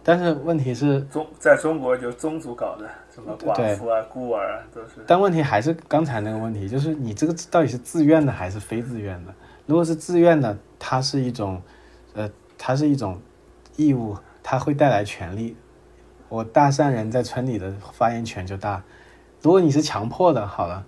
[0.05, 5.05] 但是问题是，中在中国就宗族搞的，什么寡妇啊、孤儿啊，都是。
[5.07, 9.33] 但问题还是刚才那个问题，就是你这个到底是自愿的还是非自愿的？
[9.65, 11.63] 如果是自愿的，它是一种，
[12.15, 13.21] 呃，它是一种
[13.77, 15.57] 义务，它会带来权利。
[16.29, 18.83] 我大善人在村里的发言权就大。
[19.41, 20.85] 如果你是强迫的，好了，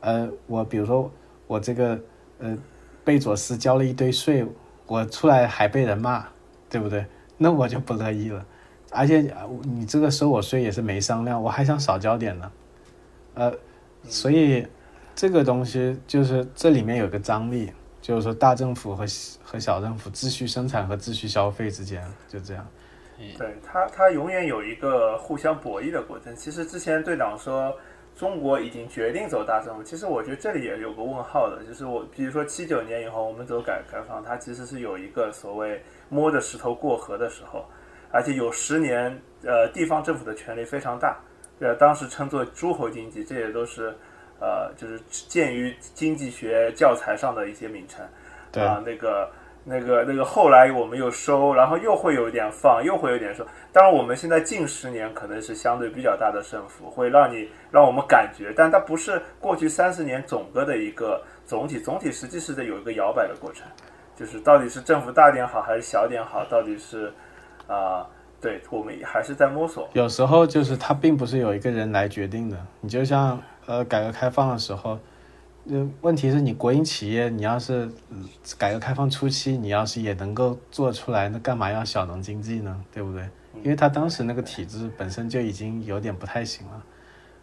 [0.00, 1.10] 呃，我比如说
[1.46, 1.98] 我这个
[2.38, 2.56] 呃
[3.04, 4.46] 贝佐斯交了一堆税，
[4.86, 6.24] 我出来还被人骂，
[6.68, 7.04] 对不对？
[7.36, 8.44] 那我就不乐意了。
[8.90, 12.52] 而且呃你这个收我税也是没商量，我还想少交点呢。
[13.34, 13.52] 呃，
[14.04, 14.66] 所以
[15.14, 19.04] 这个东西就是这里面有个张力，就是说大政府和
[19.42, 22.66] 和小政府秩序生产和秩序消费之间就这样。
[23.36, 26.34] 对他，他永远有一个互相博弈的过程。
[26.36, 27.76] 其实之前队长说
[28.18, 37.64] 中国已经决定走大政府，其实我觉得这里也有个问号的，就是我比如说七九年以后我们走改革开放，它其实是有一个所谓摸着石头过河的时候，
[38.10, 41.16] 而且有十年，呃，地方政府的权力非常大，
[41.60, 43.94] 呃，当时称作诸侯经济，这也都是
[44.40, 48.04] 呃，就是鉴于经济学教材上的一些名称。
[48.50, 48.64] 对。
[48.64, 49.30] 啊，那个、
[49.68, 53.46] 那个、那个，后来我们又收，然后又会有一点放，又会有点收。
[53.70, 63.66] 当然，我们现在近十年可能是相对比较大的胜负，会让你让我们感觉，但它不是过去三十年整个的一个总体，总体实际是在有一个摇摆的过程，
[64.16, 67.12] 就是到底是政府大点好还是小点好，到底是
[67.66, 68.06] 啊、
[68.40, 69.86] 对我们还是在摸索。
[69.92, 72.56] 有时候就是它并不是有一个人来决定的。
[72.80, 74.98] 你就像呃改革开放的时候，
[75.70, 78.16] 呃问题是你国营企业，你要是、呃
[78.56, 82.84] 改革开放初期，你要是也能够做出来，那干嘛要小农经济呢？
[82.92, 83.22] 对不对？
[83.62, 86.82] 因为他当时那个体制本身就已经有点不太行了。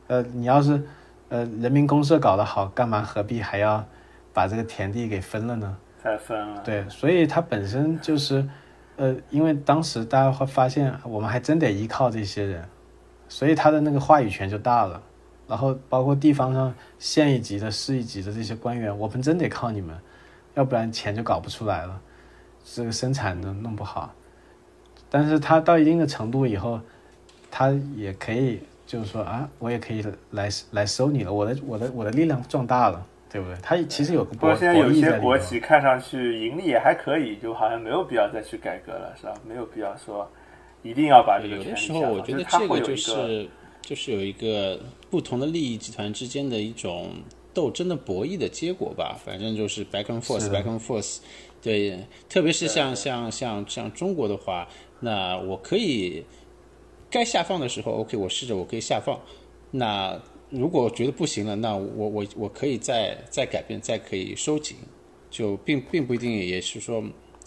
[0.08, 0.82] 呃，你要是
[1.30, 3.86] 呃人民公社搞得好，干嘛何必还要
[4.34, 5.78] 把这个田地给分了呢？
[6.04, 8.48] 再分了，对，所以它本身就是，
[8.96, 12.64] 呃，因为当时大家会发现，我们还真得依靠这些人，
[13.28, 15.02] 所以他的那个话语权就大了。
[15.48, 19.96] 然后包括地方上县一级的、市一级的这些官员，我们真得靠你们，
[20.56, 22.02] 要不然钱就搞不出来了，
[22.64, 24.14] 这个生产都弄不好。
[25.10, 26.80] 但是他到一定的程度以后，
[27.52, 33.56] 他也可以就是说啊，我也可以来来收你了，我的我的我的力量壮大了，对不对？
[33.62, 35.38] 他其实有个博不过现在有些国。
[35.38, 39.34] 企看上去盈利也还可以，就好像没有必要再去改革了，是吧？
[39.48, 40.30] 没有必要说
[40.82, 42.02] 一定要把这个有的权利下放。
[42.02, 43.50] 时候我觉得这个就会有一个是
[43.86, 44.80] 就是有一个
[45.12, 47.12] 不同的利益集团之间的一种
[47.54, 49.16] 斗争的博弈的结果吧。
[49.24, 51.20] 反正就是 back and forth，back and forth。
[51.62, 54.68] 对，特别是像像像像中国的话，
[55.00, 56.24] 那我可以
[57.10, 59.20] 该下放的时候，OK，我试着我可以下放。
[59.72, 60.20] 那
[60.50, 64.78] 如果觉得不行了，那我我我可以再再改变，再可以收紧，
[65.30, 67.04] 就并并不一定也是说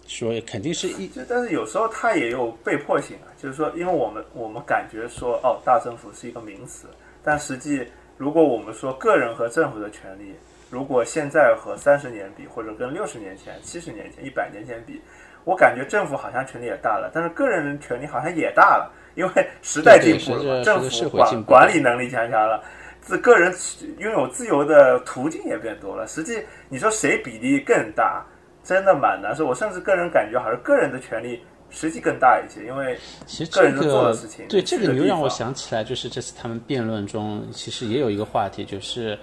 [0.08, 6.88] 说肯定是一就但是有时候它也有被迫性啊，就是说，因为我们我们感觉说哦，大政府是一个名词，
[7.22, 10.34] 但实际如果我们说个人和政府的权利，
[10.70, 15.00] 如果现在和三十年比，或者跟六十年前、七十年前、一百年前比，
[15.44, 22.64] 我感觉政府好像权力也大了，但是个人权利好像也大了，因为时代进步了政府管管理能力强强了。
[23.00, 23.54] 自个人
[23.98, 26.06] 拥有自由的途径也变多了。
[26.06, 28.22] 实际你说谁比例更大，
[28.68, 29.46] 真的蛮难受。
[29.46, 39.18] 我甚至个人感觉，好像个人的权利实际更大一些，因为其实这个人能做的事情对这个，你又让我想起来，就是这次他们辩论中，其实也有一个话题，就是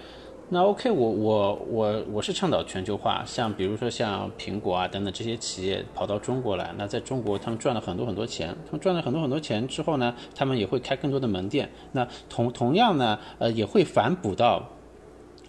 [0.49, 14.67] 那 OK，我我我我是倡导全球化，像比如说像苹果啊等等这些企业跑到中国来，那在中国他们赚了很多很多钱，他们赚了很多很多钱之后呢，他们也会开更多的门店，那同同样呢，呃，也会反哺到。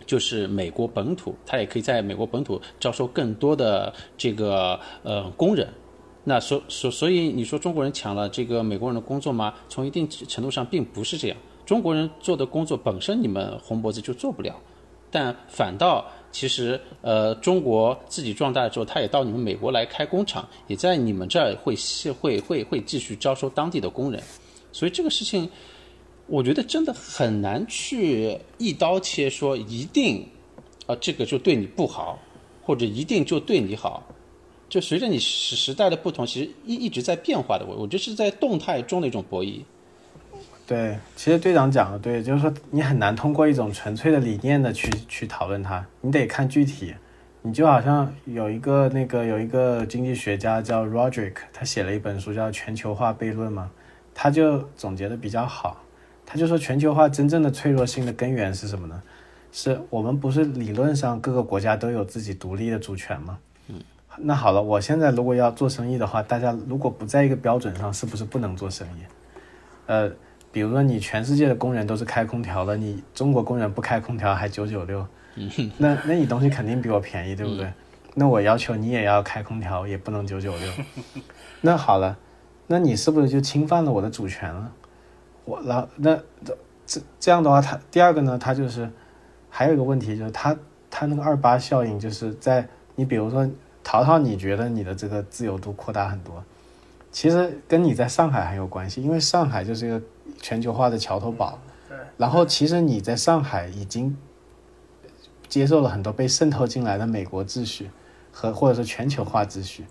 [0.06, 5.68] 就是美国本土，它也可以在美国本土招收更多的这个呃工人，
[6.24, 9.52] 那所所所以你说中国人抢了这个美国人的工作吗？
[9.68, 11.36] 从一定程度上并不是这样。
[11.64, 14.54] 中国人做的工作本身你们红脖子就做不了，
[15.10, 21.74] 但反倒其实呃中国自己壮大之后，他也到你们美国来开工厂，也在你们这儿会
[22.20, 24.22] 会会会继续招收当地的工人，
[24.70, 25.50] 所以这个事情
[26.26, 30.26] 我觉得真的很难去一刀切说一定
[30.86, 32.18] 啊、这个就对你不好，
[32.62, 34.02] 或者一定就对你好。
[34.68, 37.64] 就随着你时时代的不同，其实一一直在变化的。
[37.66, 39.62] 我我觉得是在动态中的一种博弈。
[40.66, 46.94] 对，其实队长讲的对，就是说你很难通过一种纯粹的理念的去去讨论它，你得看具体。
[47.42, 53.70] 你就好像有一个那个有一个经济学家叫 Roderick，他写了一本书叫《全球化悖论》嘛，
[54.12, 55.80] 他就总结的比较好。
[56.26, 59.00] 他就说全球化真正的脆弱性的根源是什么呢？
[59.52, 63.38] 是我们不是理论上各个国家都有自己独立的主权吗？
[63.68, 63.80] 嗯，
[64.18, 69.00] 那好了，我现在如果要做生意的话，大家如果不在一个标准上，是不是不能做生意？
[69.86, 70.10] 呃，
[70.52, 75.06] 比如说你全世界的工人都是开空调的，你中国工人不开空调还九九六，
[75.78, 77.72] 那那你东西肯定比我便宜，对不对？
[78.14, 80.72] 那我要求你也要开空调，也不能九九六。
[81.62, 82.18] 那好了，
[82.66, 84.72] 那你是不是就侵犯了我的主权了？
[85.46, 88.90] 我然后那这这这样的话，他第二个呢，他就是
[89.48, 90.54] 还有一个问题，就是他
[90.90, 93.48] 他那个二八效应，就是在你比如说
[93.82, 96.44] 淘淘，你觉得你的这个自由度扩大很多，
[97.10, 100.02] 其实跟你在上海很有关系，因为上海就是一个
[100.42, 101.58] 全球化的桥头堡。
[101.88, 104.16] 对然后其实你在上海已经
[105.48, 107.88] 接受了很多被渗透进来的美国秩序
[108.32, 109.86] 和或者说全球化秩序。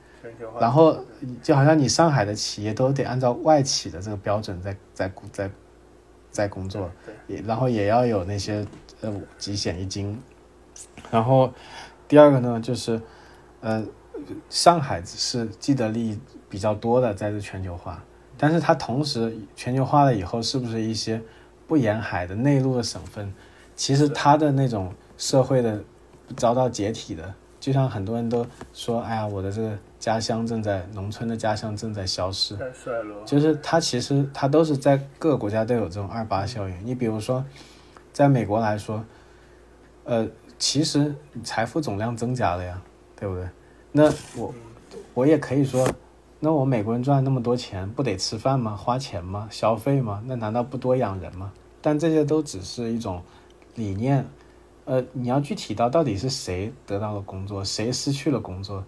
[0.60, 0.98] 然后
[1.42, 5.50] 就好像你上海的企业都得按照外企的这个标准在在在
[6.32, 6.90] 在工作，
[7.28, 8.66] 也然后也要有那些
[9.02, 10.20] 呃几险一金。
[11.10, 11.52] 然后
[12.08, 13.02] 第二个呢，就是
[13.62, 13.86] 呃
[14.50, 18.04] 上海是既得利益比较多的在这全球化，
[18.38, 21.22] 但是它同时全球化了以后，是不是一些
[21.68, 23.34] 不沿海的内陆的省份，
[23.76, 25.82] 其实它的那种社会的
[26.36, 33.26] 遭到解体的，就像很多人都说，哎呀，我的这个家乡正在农村的家乡正在消失，在衰落。
[33.26, 36.76] 就是它其实它都是在各个国家都有这种二八效应。
[36.86, 37.44] 你比如说，
[38.14, 39.04] 在美国来说，
[40.04, 40.30] 呃，
[40.60, 42.80] 其实财富总量增加了呀，
[43.16, 43.50] 对不对？
[43.92, 44.54] 那我
[45.16, 45.90] 我也可以说，
[46.40, 48.76] 那我美国人赚那么多钱，不得吃饭吗？
[48.76, 49.48] 花钱吗？
[49.50, 50.22] 消费吗？
[50.28, 51.52] 那难道不多养人吗？
[51.82, 53.24] 但这些都只是一种
[53.74, 54.24] 理念，
[54.84, 58.84] 呃，你要具体到到底是谁得到了工作，谁失去了工作，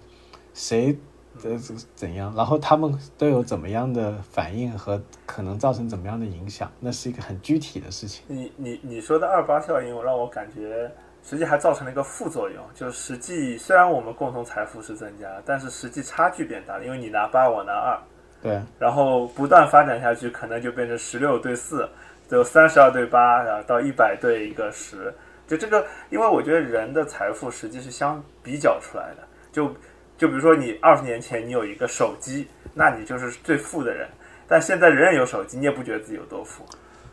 [0.58, 0.97] 谁
[1.43, 1.55] 呃
[1.93, 8.26] 怎样，然后他们都有怎么样的反应和可能造成怎么样的影响，那是一个很具体的事情。
[8.28, 10.91] 你你你说的二八效应，让我感觉
[11.24, 17.99] 实际还造成了一个副作用，就是实际虽然我们共同财富是增加，但是实际差距变大了，因为你拿八，我拿二，
[18.41, 21.88] 对，然后不断发展下去，可能就变成十六对四，
[22.28, 25.14] 就三十二对八，然后到一百对一个十。
[25.47, 29.24] 就这个，因为我觉得人的财富实际是相比较出来的。
[29.49, 29.74] 就
[30.18, 34.07] 就比如说你二十年前你有一个手机，那你就是最富的人，
[34.47, 36.63] 但现在人人有手机，你也不觉得自己有多富。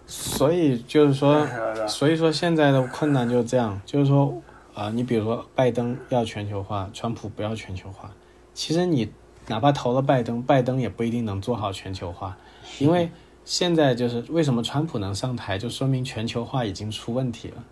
[0.07, 1.46] 所以就是说，
[1.86, 4.42] 所以说现在的困难就是这样，就是说
[4.74, 8.11] 啊、你比如说拜登要全球化，川普不要全球化，
[8.55, 9.12] 其实你
[9.46, 12.36] 哪怕投了拜登，拜登也不一定能做好全球化，
[12.80, 13.09] 因为
[13.44, 17.62] 现在就是为什么川普能上台，就说明全球化已经出问题了。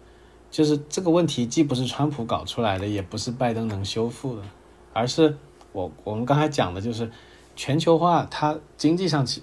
[0.49, 4.43] 就是这个问题既不是川普搞出来的，也不是拜登能修复的，
[4.93, 5.37] 而是
[5.73, 7.11] 我我们刚才讲的就是
[7.57, 9.43] 全球化，它经济上起，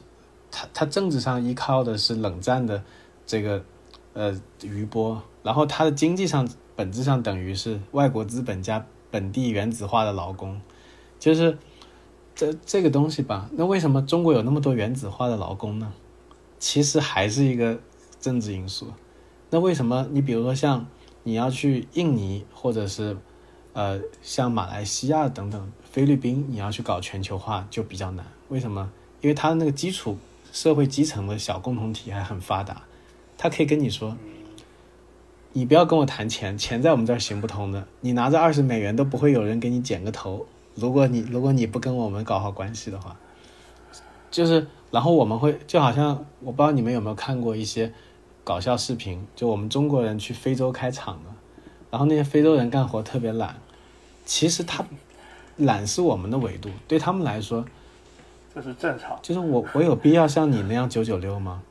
[0.51, 2.83] 它它政治上依靠的是冷战的
[3.25, 3.63] 这个
[4.13, 10.61] 呃余波，然后它的经济上本质上等于是外国资本家本地原子化的劳工，
[11.19, 11.57] 就是
[12.35, 13.49] 这这个东西吧。
[13.53, 15.91] 那为什么中国有那么多原子化的劳工呢？
[16.57, 17.79] 其实还是一个
[18.19, 18.87] 政治因素。
[19.49, 20.85] 那为什么你比如说像
[21.23, 23.17] 你要去印尼或者是
[23.79, 28.25] 呃像马来西亚等等菲律宾，你要去搞全球化就比较难？
[28.49, 28.91] 为什么？
[29.21, 30.17] 因为它那个基础
[30.51, 32.81] 社会基层的小共同体还很发达，
[33.37, 34.17] 他可以跟你说，
[35.53, 40.45] 你不要跟我谈钱，钱在我们这儿行不通的，你拿着二十美元都不会有人给你剪个头。
[40.75, 43.15] 如果你如果你不跟我们搞好关系的话，
[44.29, 47.93] 就是然后我们会就好像我不知道你们有没有看过一些
[48.43, 51.31] 搞笑视频，就我们中国人去非洲开厂的，
[51.89, 53.55] 然后那些非洲人干活特别懒，
[54.29, 54.85] 其实他
[55.57, 57.65] 懒是我们的维度，对他们来说，
[58.53, 59.17] 这是正常。
[59.23, 61.63] 就是我我有必要像你那样九九六吗？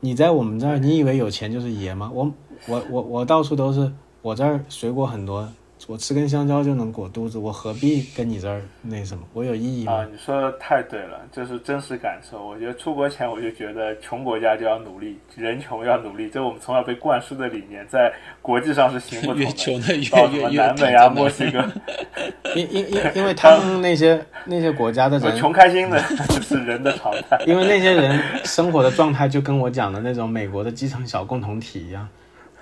[0.00, 2.10] 你在我们这儿，你以为有钱就是爷吗？
[2.12, 2.32] 我
[2.66, 3.92] 我我我到处都是，
[4.22, 5.48] 我这儿水果很多，
[5.86, 9.22] 我吃根香蕉就能裹肚子，我何必跟你这儿那什么？
[9.34, 9.92] 我有意义吗？
[9.92, 12.46] 啊，你说的太对了，这是真实感受。
[12.46, 18.10] 我觉得出国前我就觉得穷国家就要努力，人穷要努力，这是我们从小被灌输的理念，在
[18.40, 19.52] 国际上是行不通越的。
[19.52, 21.62] 穷的越到什么越越南美啊、墨西哥，
[22.56, 25.98] 因因因因为他们那些 那些国家的人，穷开心的
[26.40, 27.38] 是人的常态。
[27.46, 32.08] 因为那些人生活的状态就跟我讲的那种美国的基层小共同体一样，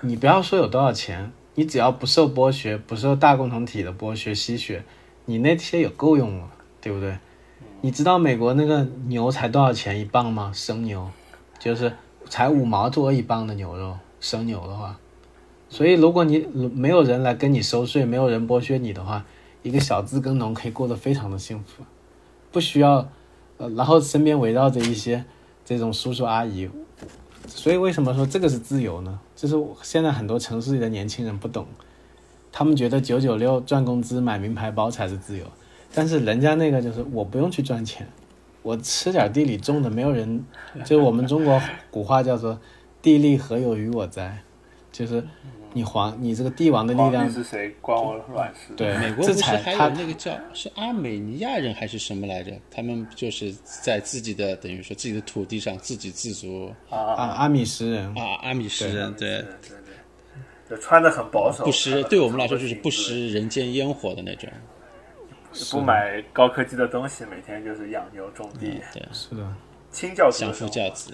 [0.01, 4.83] 你不要说有多少钱，你只要不受剥削，不受大共同体的剥削吸血，
[5.25, 6.49] 你那些也够用了，
[6.81, 7.17] 对不对？
[7.81, 10.51] 你知道美国那个牛才多少钱一磅吗？
[10.53, 11.09] 生牛，
[11.59, 11.93] 就是
[12.29, 14.97] 才五毛多一磅的牛肉，生牛的话，
[15.69, 16.39] 所以如果你
[16.73, 19.25] 没有人来跟你收税，没有人剥削你的话，
[19.61, 21.83] 一个小资耕农可以过得非常的幸福，
[22.51, 23.07] 不需要。
[23.57, 25.23] 呃，然后身边围绕着一些
[25.63, 26.67] 这种叔叔阿姨，
[27.55, 29.19] 所以为什么说这个是自由呢？
[29.35, 31.65] 就是现在很多城市里的年轻人不懂，
[32.51, 35.45] 他们觉得九九六赚工资买名牌包才是自由，
[35.93, 38.07] 但是人家那个就是我不用去赚钱，
[38.63, 40.43] 我吃点地里种的，没有人，
[40.83, 42.59] 就是我们中国古话叫做
[43.01, 44.39] “地利何有于我哉”，
[44.91, 45.23] 就是
[45.73, 48.73] 你皇你这个帝王的力量，是谁，关我卵事？
[48.75, 52.51] 对，美国不是还有那个叫是阿美尼亚人还是什么来着？
[52.69, 59.41] 他们就是在自己的等于说自己的土地上自给自足啊啊阿米什人，啊，阿米什人对对
[60.67, 64.49] 对对，穿的很保守，不食对我们来说就是不食人间烟火的那种。
[65.69, 69.47] 不买高科技的东西，每天就是养牛种地，对，是的。
[69.91, 70.53] 清教徒相。
[70.53, 71.13] 夫教子。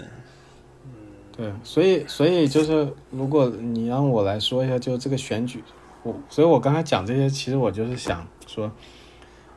[1.39, 5.63] 对，所以所以就是，如果你让我来说一下，就这个选举，
[6.03, 8.69] 我，所以我刚才讲这些，其实我就是想说，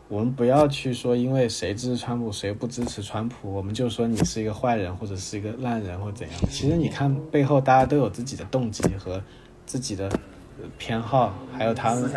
[0.06, 6.40] 我们不要去说，因为谁支持川普，谁不支持川普，我们就说你是一个坏人，或者是一个烂人，或怎样。
[6.48, 9.20] 其实你看背后，大家都有自己的动机和
[9.66, 10.08] 自己的
[10.60, 12.08] 呃偏好，还有他们。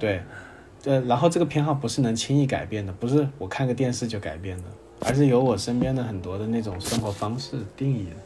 [0.00, 0.22] 对，
[0.84, 4.64] 呃，然后这个偏好不是能轻易改变的，不是我看个电视就改变的，
[5.00, 8.16] 而是由我身边的很多的那种生活方式定义的。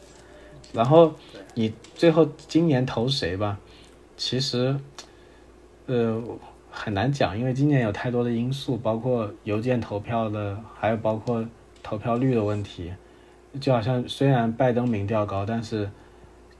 [0.73, 1.13] 然后
[1.53, 3.57] 你最后今年投谁吧，
[4.15, 4.77] 其实，
[5.85, 6.21] 呃，
[6.69, 11.45] 很难讲，因为今年有太多的因素，包括邮件投票的，还有包括
[11.81, 12.91] 投票率的问题。
[13.59, 15.89] 就好像虽然拜登民调高，但是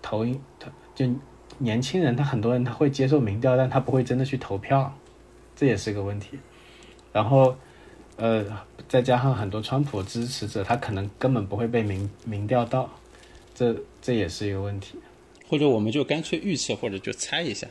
[0.02, 0.26] 投
[0.58, 1.06] 他就
[1.60, 4.92] 年轻人，他很多人他会接受民调，但他不会真的去投票，
[5.56, 6.40] 这也是个问题。
[7.12, 7.56] 然后，
[8.16, 8.44] 呃，
[8.88, 12.90] 再加上很多川普支持者，他可能根本不会被民民调到，
[13.58, 15.00] 这这也是一个问题。
[15.50, 17.66] 或者我们就干脆预测，或者就猜一下。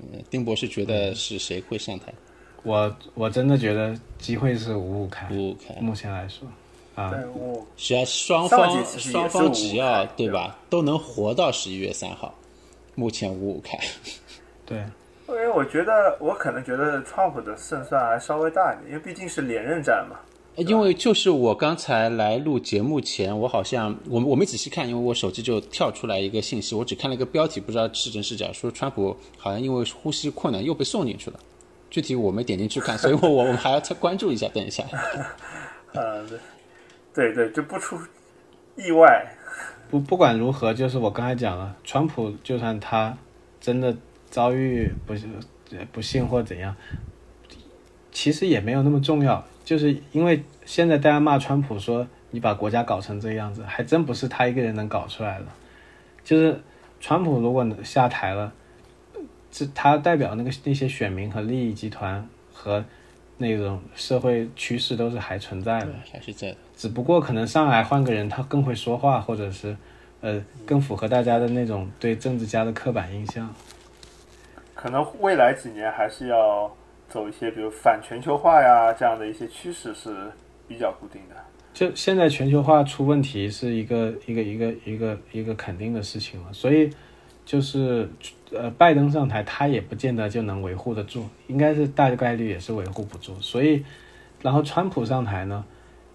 [0.00, 2.12] 嗯，丁博士觉得是谁会上台？
[2.62, 6.48] 我我真的觉得机会是五五开，五五开，目前来说，
[6.94, 7.12] 啊，
[7.76, 12.34] 只要双方双方只要对吧，都能活到十一月三号，
[12.94, 13.78] 目前五五开。
[14.66, 14.78] 对，
[15.28, 20.16] 因为我觉得我可能觉得川普的胜算还稍微大一点，因为毕竟是连任战嘛。
[20.60, 31.40] 因为就是我刚才来录节目前，我好像我我没仔细看，因为我手机就跳出来一个信息，我只看了一个标题，不知道是真是假，说川普好像因为呼吸困难又被送进去了。
[31.88, 34.46] 具体我没点进去看，所以我我们还要再关注一下。
[34.48, 34.84] 等一下，
[35.92, 36.24] 呃，
[37.12, 37.98] 对对，就不出
[38.76, 39.34] 意外。
[39.90, 43.18] 不不管如何，就是我刚才讲了，川普就算他
[43.60, 43.96] 真的
[44.30, 45.14] 遭遇不
[45.90, 46.76] 不幸或怎样，
[48.12, 49.44] 其实也没有那么重要。
[49.70, 55.44] 就是因为现在大家骂川普说你把国家搞成这个样子，还真不是他一个人能搞出来的。
[56.24, 56.60] 就是
[56.98, 58.52] 川普如果下台了。
[59.48, 62.84] 这他代表那个那些选民和利益集团和
[63.38, 66.56] 那种社会趋势都是还存在的，还是在的。
[66.76, 69.76] 只不过可能上来换个人，他更会说话，或者是
[70.20, 73.48] 呃更符合大家的那种对政治家的刻板印象。
[74.74, 76.68] 可能未来几年还是要
[77.10, 80.32] 走一些，比如反全球化呀这样的一些趋势是
[80.66, 81.36] 比较固定的。
[81.74, 86.90] 就现在全球化出问题是一个一个一个一个一个肯定的事情了，所以。
[87.42, 88.08] 就是，
[88.52, 93.34] 呃，拜登上台，他也不见得就能维护得住，应该是大概率也是维护不住。
[93.40, 93.84] 所以，
[94.40, 95.64] 然后川普上台呢，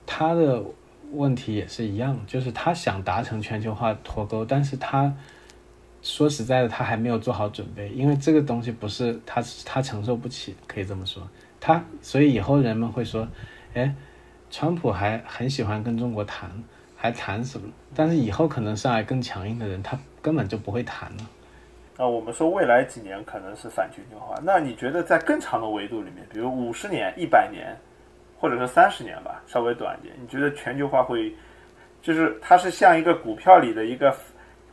[0.06, 0.64] 他的
[1.12, 5.14] 问题也是一样，就是他想达成全球化脱钩，但是他
[6.06, 11.28] 说实在的，他还没有做好准备，因为这个东西不是他他承受不起，可以这么说。
[11.60, 13.28] 他所以以后人们会说，
[13.74, 13.94] 哎，
[14.52, 16.50] 川普还很喜欢跟中国谈，
[16.96, 17.68] 还谈什么？
[17.96, 19.98] 但是以后可能上来更强硬的人，他。
[20.26, 21.30] 根本就不会谈了。
[21.98, 27.78] 啊，我们说未来几年可能是反全球化，那你觉得在更长的维度里面，比如五十年、一百年，
[28.40, 31.32] 或者说三十年吧，稍微短一点，你觉得全球化会，
[32.02, 34.12] 就是它是像一个股票里的一个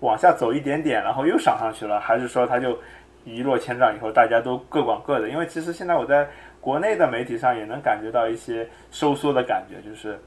[0.03, 2.79] 往下走一点点，然后又涨上去了，还是说它就
[3.25, 5.31] 一落千丈以后大家都各管各的？
[5.31, 6.29] 因为其实现在我在
[6.61, 10.21] 国内的媒体上也能感觉到一些收缩的感觉，就是。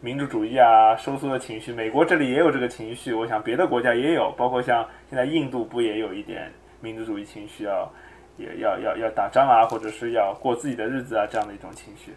[0.00, 6.48] 民主主义啊，收缩的情绪，美国这里也有这个情绪，我想别的国家也有，包括像现在印度不也有一点
[6.80, 7.92] 民主主义情绪，要
[8.36, 12.12] 也要要要打仗啊，或者是要过自己的日子啊，这样的一种情绪。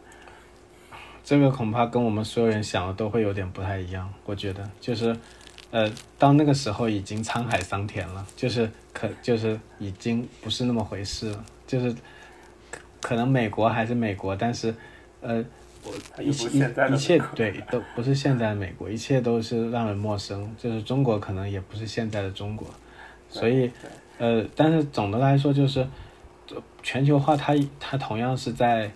[1.24, 5.18] 这个恐怕跟我们所有人想的都会有点不太一样，我觉得就是，
[5.72, 11.96] 呃，到那个时候已经沧海桑田了，就是可就是已经不是那么回事了，就是
[13.02, 14.76] 可能美国还是美国，但是，
[15.22, 15.44] 呃。
[16.20, 16.48] 一切
[16.94, 20.48] 一切对都不是现在的美国，一切都是让人陌生。
[20.56, 22.68] 就是中国可能也不是现在的中国，
[23.28, 23.72] 所以
[24.20, 25.88] 呃，但是总的来说就是，
[26.84, 28.92] 全球化它它同样是在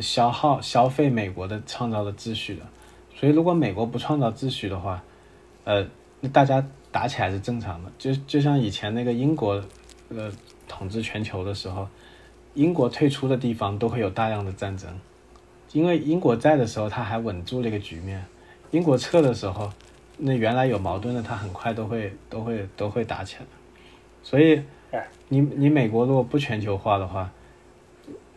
[0.00, 2.62] 消耗消费美国的创造的秩序的。
[3.14, 5.04] 所以如果美国不创造秩序的话，
[5.66, 5.84] 呃，
[6.20, 7.90] 那大家打起来是正常的。
[7.98, 9.60] 就就像以前那个英国
[10.10, 10.30] 呃
[10.68, 11.88] 统治全球的时候，
[12.54, 14.88] 英国退出的地方都会有大量的战争。
[15.72, 18.20] 因为英国在的时候，他还稳住了一个局面；
[18.70, 19.68] 英国撤的时候，
[20.16, 23.42] 那原来有矛盾的，他很快都会都会都会打起来。
[24.22, 24.62] 所以，
[25.28, 27.30] 你你美国如果不全球化的话，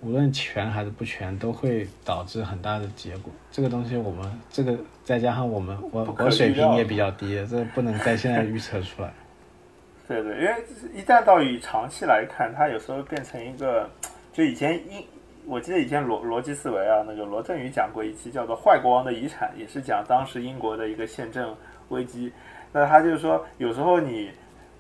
[0.02, 3.32] 无论全还是不全，都会导致很大的结果。
[3.52, 9.12] 这个东西我们这个再加上我们我我水平也比较低，这不能在现在预测出来。
[10.08, 10.56] 对对，因为
[10.93, 13.89] 一旦到以长期来看，它有时候变成一个，
[14.34, 15.04] 就以前英。
[15.45, 21.56] 我记得以前逻逻辑思维啊，那个罗振宇讲过一期叫做《坏国王的遗产》，也是讲当时英国的一个宪政
[21.88, 22.32] 危机。
[22.72, 24.30] 那他就是说，有时候你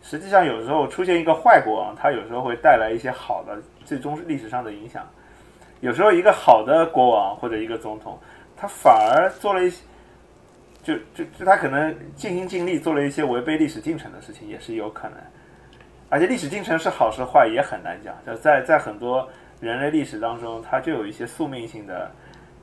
[0.03, 3.59] 实际上有时候出现一个坏国王，他有时候会带来一些好的，
[3.89, 5.05] 最终历史上的影响。
[5.81, 8.17] 有时候一个好的国王或者一个总统，
[8.55, 9.77] 他反而做了一些，
[10.83, 15.17] 就就就他可能尽心尽力做了一些违背历史进程的事情，也是有可能。
[16.07, 19.27] 而且历史进程是好是坏也很难讲，就在在很多。
[19.61, 22.09] 人类历史当中，它就有一些宿命性的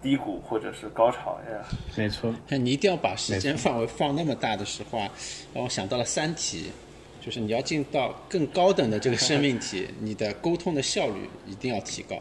[0.01, 1.63] 低谷或者是高潮呀。
[1.95, 5.01] 没错，你一定要把时间范围放那么大的时候，
[5.53, 6.71] 让我想到了《三体》，
[7.27, 12.17] 就是你要进到更高等的这个生命体，你的沟通的效率一定要提高。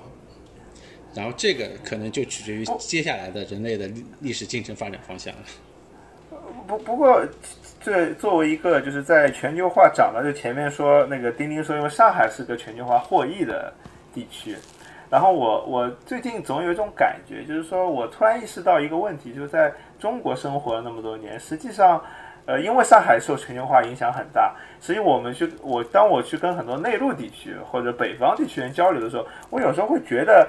[1.14, 3.90] 然后这个可能就取决于接下来的人类的
[4.20, 5.42] 历史进程发展方向了。
[6.68, 7.24] 不不过，
[7.80, 13.74] 这作为一个就是在全球化涨了，就前面说那个丁丁说，因为上海是个全球化获益的。
[14.16, 14.56] 地区，
[15.10, 22.02] 然后我我最近总有一种感觉，就是说我突然意识到一个问题，就是在中国生活了那么多年，实际上，
[22.46, 30.48] 呃，因为上海受全球化影响很大，所以我们去我当我去跟很多内陆地区或者北方地区人交流的时候，我有时候会觉得，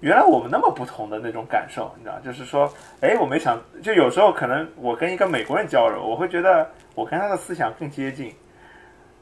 [0.00, 8.34] 原来我们那么不同的那种感受，你知道，就是说，哎，我没想，就有时候可能我跟一个美国人交流，我会觉得我跟他的思想更接近，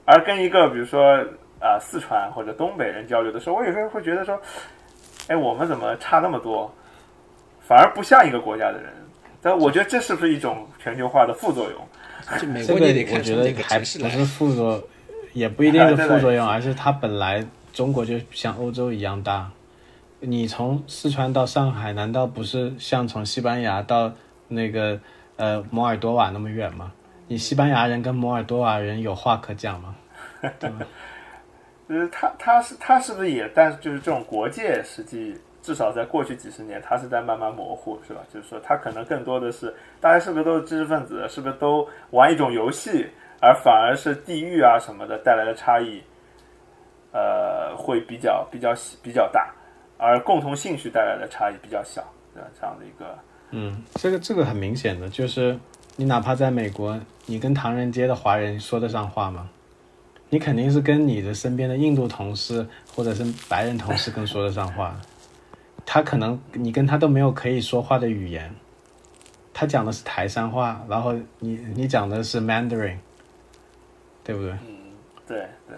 [0.05, 1.25] 而跟一个比如说。
[1.61, 4.39] 啊四川或者东北人交流的时候，我有时候会觉得说，
[5.29, 6.71] 哎，我们怎么差那么多，
[7.61, 8.93] 反而不像一个国家的人。
[9.41, 11.81] 但我觉得这是不是一种全球化的副作用？
[12.41, 14.11] 这个国你得看我觉得出哪个还不城市来。
[14.11, 14.83] 是副作，
[15.33, 19.51] 也不一定是副作用，而是它本来中国就像欧洲一样大。
[20.21, 24.13] 你从四川到上海，难道不是像从西班牙到
[24.49, 24.99] 那个
[25.37, 26.93] 呃摩尔多瓦那么远吗？
[27.29, 29.95] 你西班牙人跟摩尔多瓦人有话可讲吗？
[31.89, 33.51] 就是 他他是他是不是也？
[33.55, 35.35] 但是就是这种国界，实际
[35.65, 38.21] 至少在过去几十年，它是在慢慢模糊，是吧？
[38.31, 43.07] 就是说，它可能更多的是大家是不是都是知识分子，是不是都玩一种游戏，
[43.41, 46.03] 而反而是地域啊什么的带来的差异，
[47.13, 49.51] 呃，会比较比较比较大，
[49.97, 52.05] 而共同兴趣带来的差异比较小，
[52.35, 52.49] 对吧？
[52.61, 53.19] 这样的一个
[53.53, 55.59] 嗯，这个这个很明显的就是，
[55.97, 59.49] 你哪怕在美国，你跟唐人街的华人说得上话吗？
[60.29, 64.95] 你肯定是跟你的身边的印度同事或者是白人同事更说得上话。
[65.87, 68.55] 他可能你跟他都没有可以说话的语言，
[69.53, 72.99] 他讲的是台山话，然后你你讲的是 Mandarin，
[74.23, 74.53] 对不对？
[74.53, 74.77] 嗯
[75.27, 75.77] 对对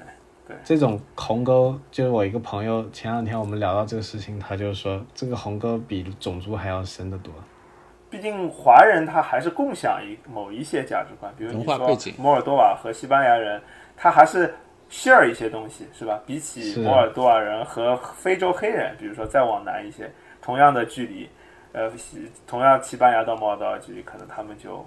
[0.48, 7.32] 对这种鸿沟，就是我一个朋友前两天我们聊到这个事情，他就说这个鸿沟比种族还要深得多。
[8.08, 11.76] 毕竟华人他还是共享一某一些价值观，比如你说
[12.16, 13.60] 摩尔多瓦和西班牙人，
[13.96, 14.54] 他还是
[14.90, 16.20] share 一些东西，是吧？
[16.26, 20.10] 比起摩尔多瓦人和非洲黑人，比如说再往南一些，
[20.40, 21.28] 同样的距离，
[21.72, 24.86] 呃，西同样西班牙到摩尔多瓦距离，可能他们就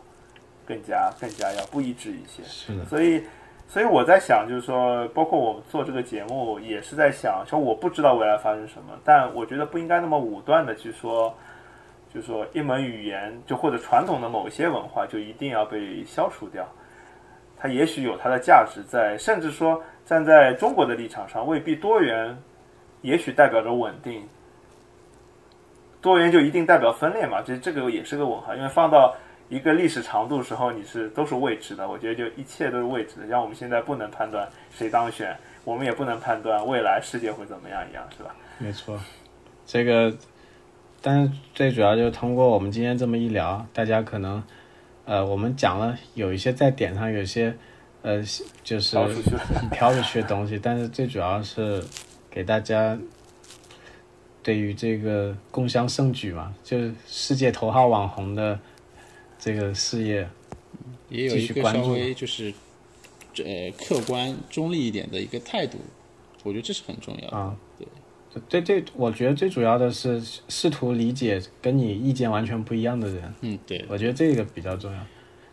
[0.65, 2.41] 更加更加要不一致一些。
[2.43, 3.23] 是的，所以，
[3.67, 11.35] 所以我在想，就是说，包括我们做这个节目，也是在想，说我不知道未来发生什么，但我觉得不应该那么武断的去说，
[12.13, 16.65] 就是说一门语言，就或者传统的某些文化就一定要被消除掉。
[17.59, 22.35] 它也许有它的价值在，甚至说站在中国的立场上，未必多元，
[23.01, 24.23] 也许代表着稳定。
[26.01, 27.41] 多元就一定代表分裂嘛？
[27.41, 29.13] 这这个也是个问号，因为放到
[29.49, 31.89] 一个历史长度时候，你是都是未知的。
[31.89, 35.35] 我觉得就一切都是未知的，像我们现在不能判断谁当选，
[35.65, 38.33] 我们也不能判断未来世界会怎么样一样，是吧？
[38.59, 38.97] 没错，
[39.65, 40.13] 这个，
[41.01, 44.41] 但是最主要就是通过我们今天这么一聊，大家可能，
[45.09, 47.51] 呃，我们讲了有一些在点上有些，
[48.03, 48.21] 呃，
[48.63, 48.95] 就是
[49.71, 50.21] 飘出去。
[50.21, 51.83] 的东西，但是最主要是
[52.29, 52.95] 给大家
[54.43, 58.59] 对于这个共襄盛举嘛，就是世界头号网红的
[59.39, 60.29] 这个事业，
[61.09, 62.53] 也有继一个稍续关注微就是
[63.37, 65.79] 呃客观中立一点的一个态度，
[66.43, 67.35] 我觉得这是很重要的。
[67.35, 67.57] 啊，
[68.47, 73.33] 对对，我觉得最主要的是试图理解跟你意见完全不一样的人。
[73.41, 74.99] 嗯，对，我觉得这个比较重要，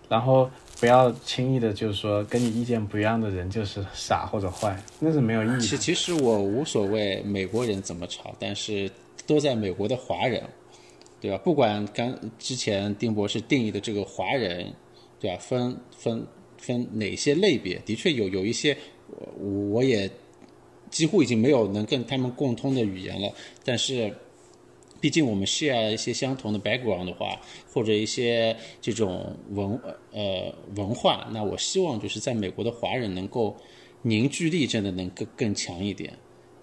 [0.08, 5.60] 然后不要轻易的就是说跟你意见不一样的人就是傻或者坏，那是没有意义的。
[5.60, 8.90] 其其实我无所谓美国人怎么吵，但是
[9.26, 10.42] 都在美国的华人，
[11.18, 11.38] 对吧？
[11.38, 14.72] 不管刚之前丁博士定义的这个华人，
[15.18, 15.38] 对吧？
[15.40, 16.26] 分分
[16.58, 17.78] 分哪些类别？
[17.86, 18.76] 的确有有一些，
[19.38, 20.10] 我我也
[20.90, 23.32] 几乎已经没有能跟他们共通的语言了，
[23.64, 24.12] 但是。
[24.98, 27.38] 毕竟我们 share 一些相同的 background 的话，
[27.70, 29.78] 或者一些这种文
[30.10, 33.54] 呃文化，那我希望就是在美国的华人能够
[34.02, 36.12] 凝聚力真的能更更强一点。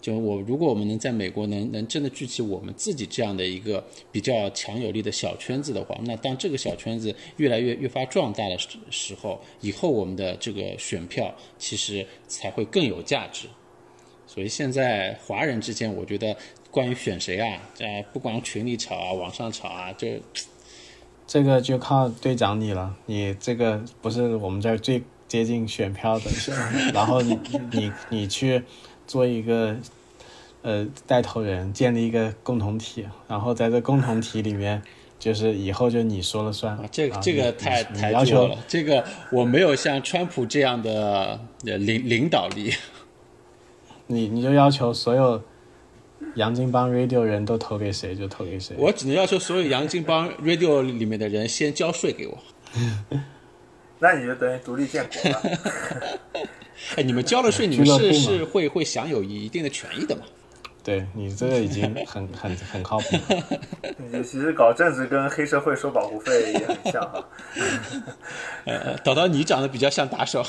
[0.01, 13.47] 就我如果我们能在美国能能真的聚起我们自己这样的一个比较强有力的小圈子的话，那当这个小圈子越来越越发壮大的时时候，以后我们的这个选票其实才会更有价值。
[14.34, 16.36] 所以现在华人之间，我觉得
[16.71, 20.07] 关于选谁啊，在不管群里吵啊，网上吵啊，就
[21.27, 26.31] 这个就靠队长你了，你这个不是我们这儿最接近选票的，
[26.95, 27.39] 然后你
[27.71, 28.63] 你你去
[29.05, 29.77] 做一个
[30.63, 34.81] 呃带头人，建立一个共同体，然后在这共同体里面，
[35.19, 36.75] 就是以后就你说了算。
[36.75, 42.73] 啊，这这个太太要求了，这个我没有像川普这样的呃领领导力。
[44.07, 45.41] 你你就要求所有
[46.35, 48.75] 杨金帮 radio 人都投给谁就投给谁。
[48.77, 52.37] 我只能要求所有杨金帮 Radio 里面的人先交税给我。
[53.99, 55.41] 那你就等于独立建国了。
[56.97, 60.23] 哎，你们交了税，你们是是会会享有一定的权益的嘛？
[60.83, 63.59] 对你这个已经很很很靠谱了。
[64.11, 67.25] 你其实搞政治跟黑社会收保护费也很像哈。
[68.65, 70.45] 呃，导导你长得比较像打手。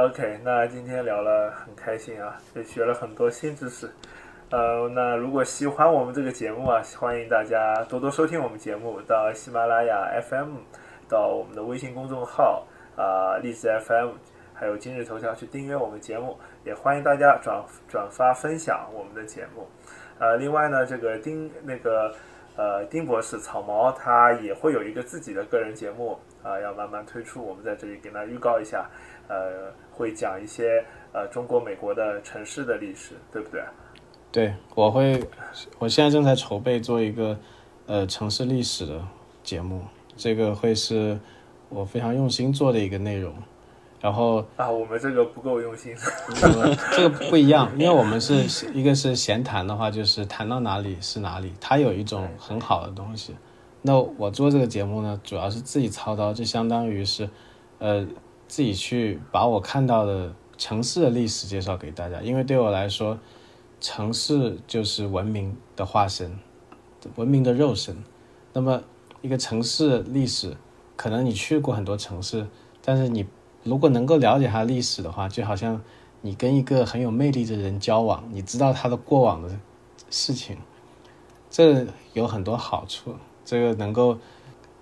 [0.00, 3.90] OK，那今天聊了很开心啊，也学了很多新知识。
[4.48, 10.58] 呃，那如果喜欢我们这个节目啊，欢迎大家多多收听我们节目，到喜马拉雅 FM，
[11.08, 12.64] 到我们的微信公众号
[12.96, 14.10] 啊、荔枝 FM，
[14.54, 19.66] 还有今日头条去订阅我们节目，也欢迎大家转转发分享我们的节目。
[20.20, 22.14] 呃，另外呢，这个丁那个
[22.56, 28.88] 呃丁博士草毛他也会有一个自己的个人节目啊、要慢慢推出，我们在这里给大家预告一下，
[29.26, 33.60] 呃，会讲一些呃中国美国的城市的历史，对不对？
[34.30, 35.20] 对，我会，
[35.78, 37.36] 我现在正在筹备做一个
[37.86, 39.02] 呃城市历史的
[39.42, 39.82] 节目，
[40.16, 41.18] 这个会是
[41.68, 43.34] 我非常用心做的一个内容。
[44.00, 45.92] 然后啊，我们这个不够用心。
[46.42, 53.34] 呃这个不一样， 因为我们是一个是闲谈的话，就是谈到哪里是哪里，它有一种很好的东西。
[53.82, 57.28] 那我做这个节目呢，主要是自己操刀，就相当于是，
[57.78, 58.06] 呃，
[58.48, 62.20] 自己去把我看到的城市的历史介绍给大家。
[62.20, 63.18] 因为对我来说，
[63.80, 66.36] 城市就是文明的化身，
[67.14, 67.96] 文明的肉身。
[68.52, 68.82] 那么
[69.20, 70.56] 一个城市历史，
[70.96, 72.48] 可能你去过很多城市，
[72.84, 73.26] 但是你
[73.62, 75.80] 如果能够了解它历史的话，就好像
[76.22, 79.50] 你跟一个很有魅力的人交往，你知道他的过往的
[80.10, 80.56] 事情，
[81.50, 83.14] 这有很多好处。
[83.44, 84.18] 这个能够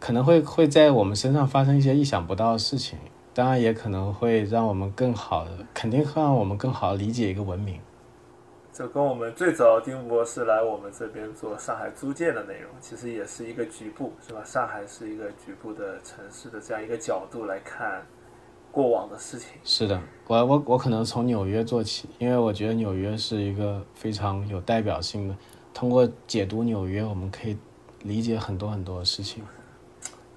[0.00, 2.98] 可能会会在我们身上发生一些意想不到的事情，
[3.37, 7.78] 当然也可能会让我们更好的，肯定会让我们更好地理解一个文明。
[8.72, 14.43] 就跟我们最早丁博士来我们这边做上海租界的内容，其实也是一个局部，是吧？
[14.43, 18.07] 上海是一个局部的城市的这样一个角度来看
[18.72, 19.51] 过往的事情。
[19.62, 25.37] 是的，我我我可能从纽约做起，因为我觉得纽约是一个非常有代表性的。
[25.74, 27.59] 通过解读纽约，我们可以
[28.03, 29.45] 理解很多很多的事情。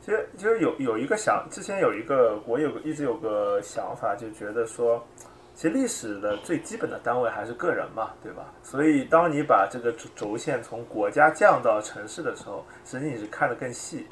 [0.09, 5.05] 其实，其实有有一个想，之前有一个我有个一直有个想法，就觉得说，
[5.53, 8.51] 其实历史的最基本的单位还是个人嘛，对吧？
[8.63, 14.07] 所以，当你把这个轴轴线从国家降到城市的时候，实际你是看得更细。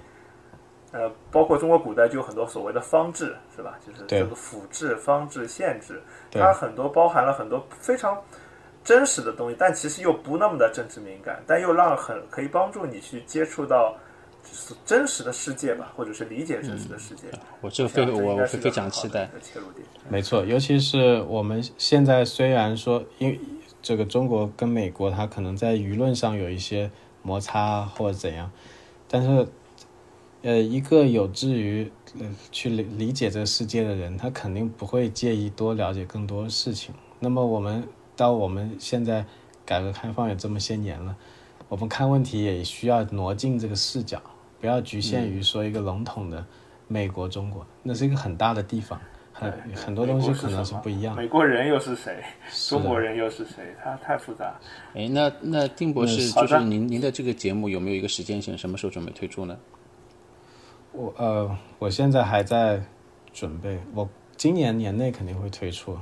[0.91, 3.79] 呃，包括中国古代就有很多所谓的方志，是吧？
[3.83, 5.99] 就是这个府志、方志、县志，
[6.31, 8.15] 它很多包含了很多非常
[8.83, 13.97] 真实的东西，但其实又不那么的政治敏感，但又让很可以帮助你去接触到
[14.49, 17.23] 就是真实的世界吧，或者是理解真实的世界。
[17.61, 19.85] 我这个非我我非非常期待切入点。
[20.09, 23.39] 没错，尤其是我们现在虽然说，因为
[23.81, 26.89] 这个中国跟美国，它可能在舆论上有一些
[27.21, 28.49] 摩擦啊或者怎样，
[29.07, 29.47] 但是，
[30.43, 36.93] 呃，一个有志于呃去理理解这个世界的人，他肯定不会介意多了解更多的事情。
[37.19, 39.25] 那么我们到我们现在
[39.65, 41.15] 改革开放也这么些年了，
[41.67, 44.21] 我们看问题也需要挪进这个视角，
[44.59, 46.45] 不要局限于说一个笼统的
[46.87, 48.99] 美国、中国，那是一个很大的地方，
[49.33, 51.15] 很很多东西可能是不一样。
[51.15, 52.23] 美国人又是谁？
[52.69, 53.75] 中国人又是谁？
[53.83, 54.59] 它太复杂。
[54.93, 58.57] 哎，那那丁博士，就是您您的这个节目有没有一个时间线？
[58.57, 59.57] 什么时候准备推出呢？
[60.93, 62.81] 我呃，我现在还在
[63.31, 65.95] 准备，我今年年内肯定会推出。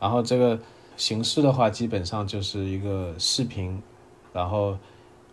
[0.00, 0.58] 然后这个
[0.96, 3.80] 形式的话，基本上就是一个视频，
[4.32, 4.76] 然后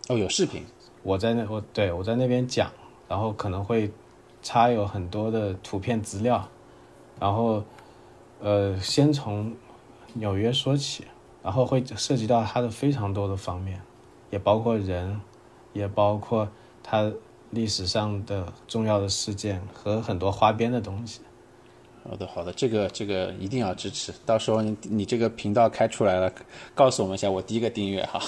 [0.08, 0.62] 哦，有视频。
[1.04, 2.72] 我在那我对我在那边讲，
[3.06, 3.88] 然后可能会
[4.42, 6.48] 插有很多的图片资料，
[7.20, 7.62] 然后
[8.40, 9.54] 呃，先从
[10.14, 11.04] 纽约说起，
[11.42, 13.80] 然后会涉及到它的非常多的方面，
[14.30, 15.20] 也包括人，
[15.74, 16.48] 也包括
[16.82, 17.12] 它
[17.50, 21.20] 历史上的重要的事件和很多花边的东西。
[22.02, 24.12] 好的，好的，这个这个一定要支持。
[24.26, 26.32] 到时候你你这个频道开出来了，
[26.74, 28.20] 告诉我们一下，我第一个订阅哈。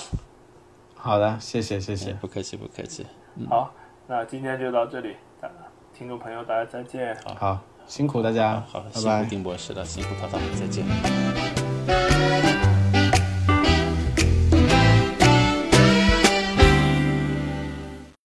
[1.07, 2.13] 好的，谢谢谢谢。
[2.15, 3.07] 不客气，不客气。
[3.49, 3.73] 好，
[4.09, 5.55] 那今天就到这里，大家
[5.95, 7.17] 听众朋友，大家再见。
[7.37, 9.31] 好，辛苦大家，好，拜拜辛苦。
[9.31, 10.85] 丁博士了，辛苦涛涛，再见。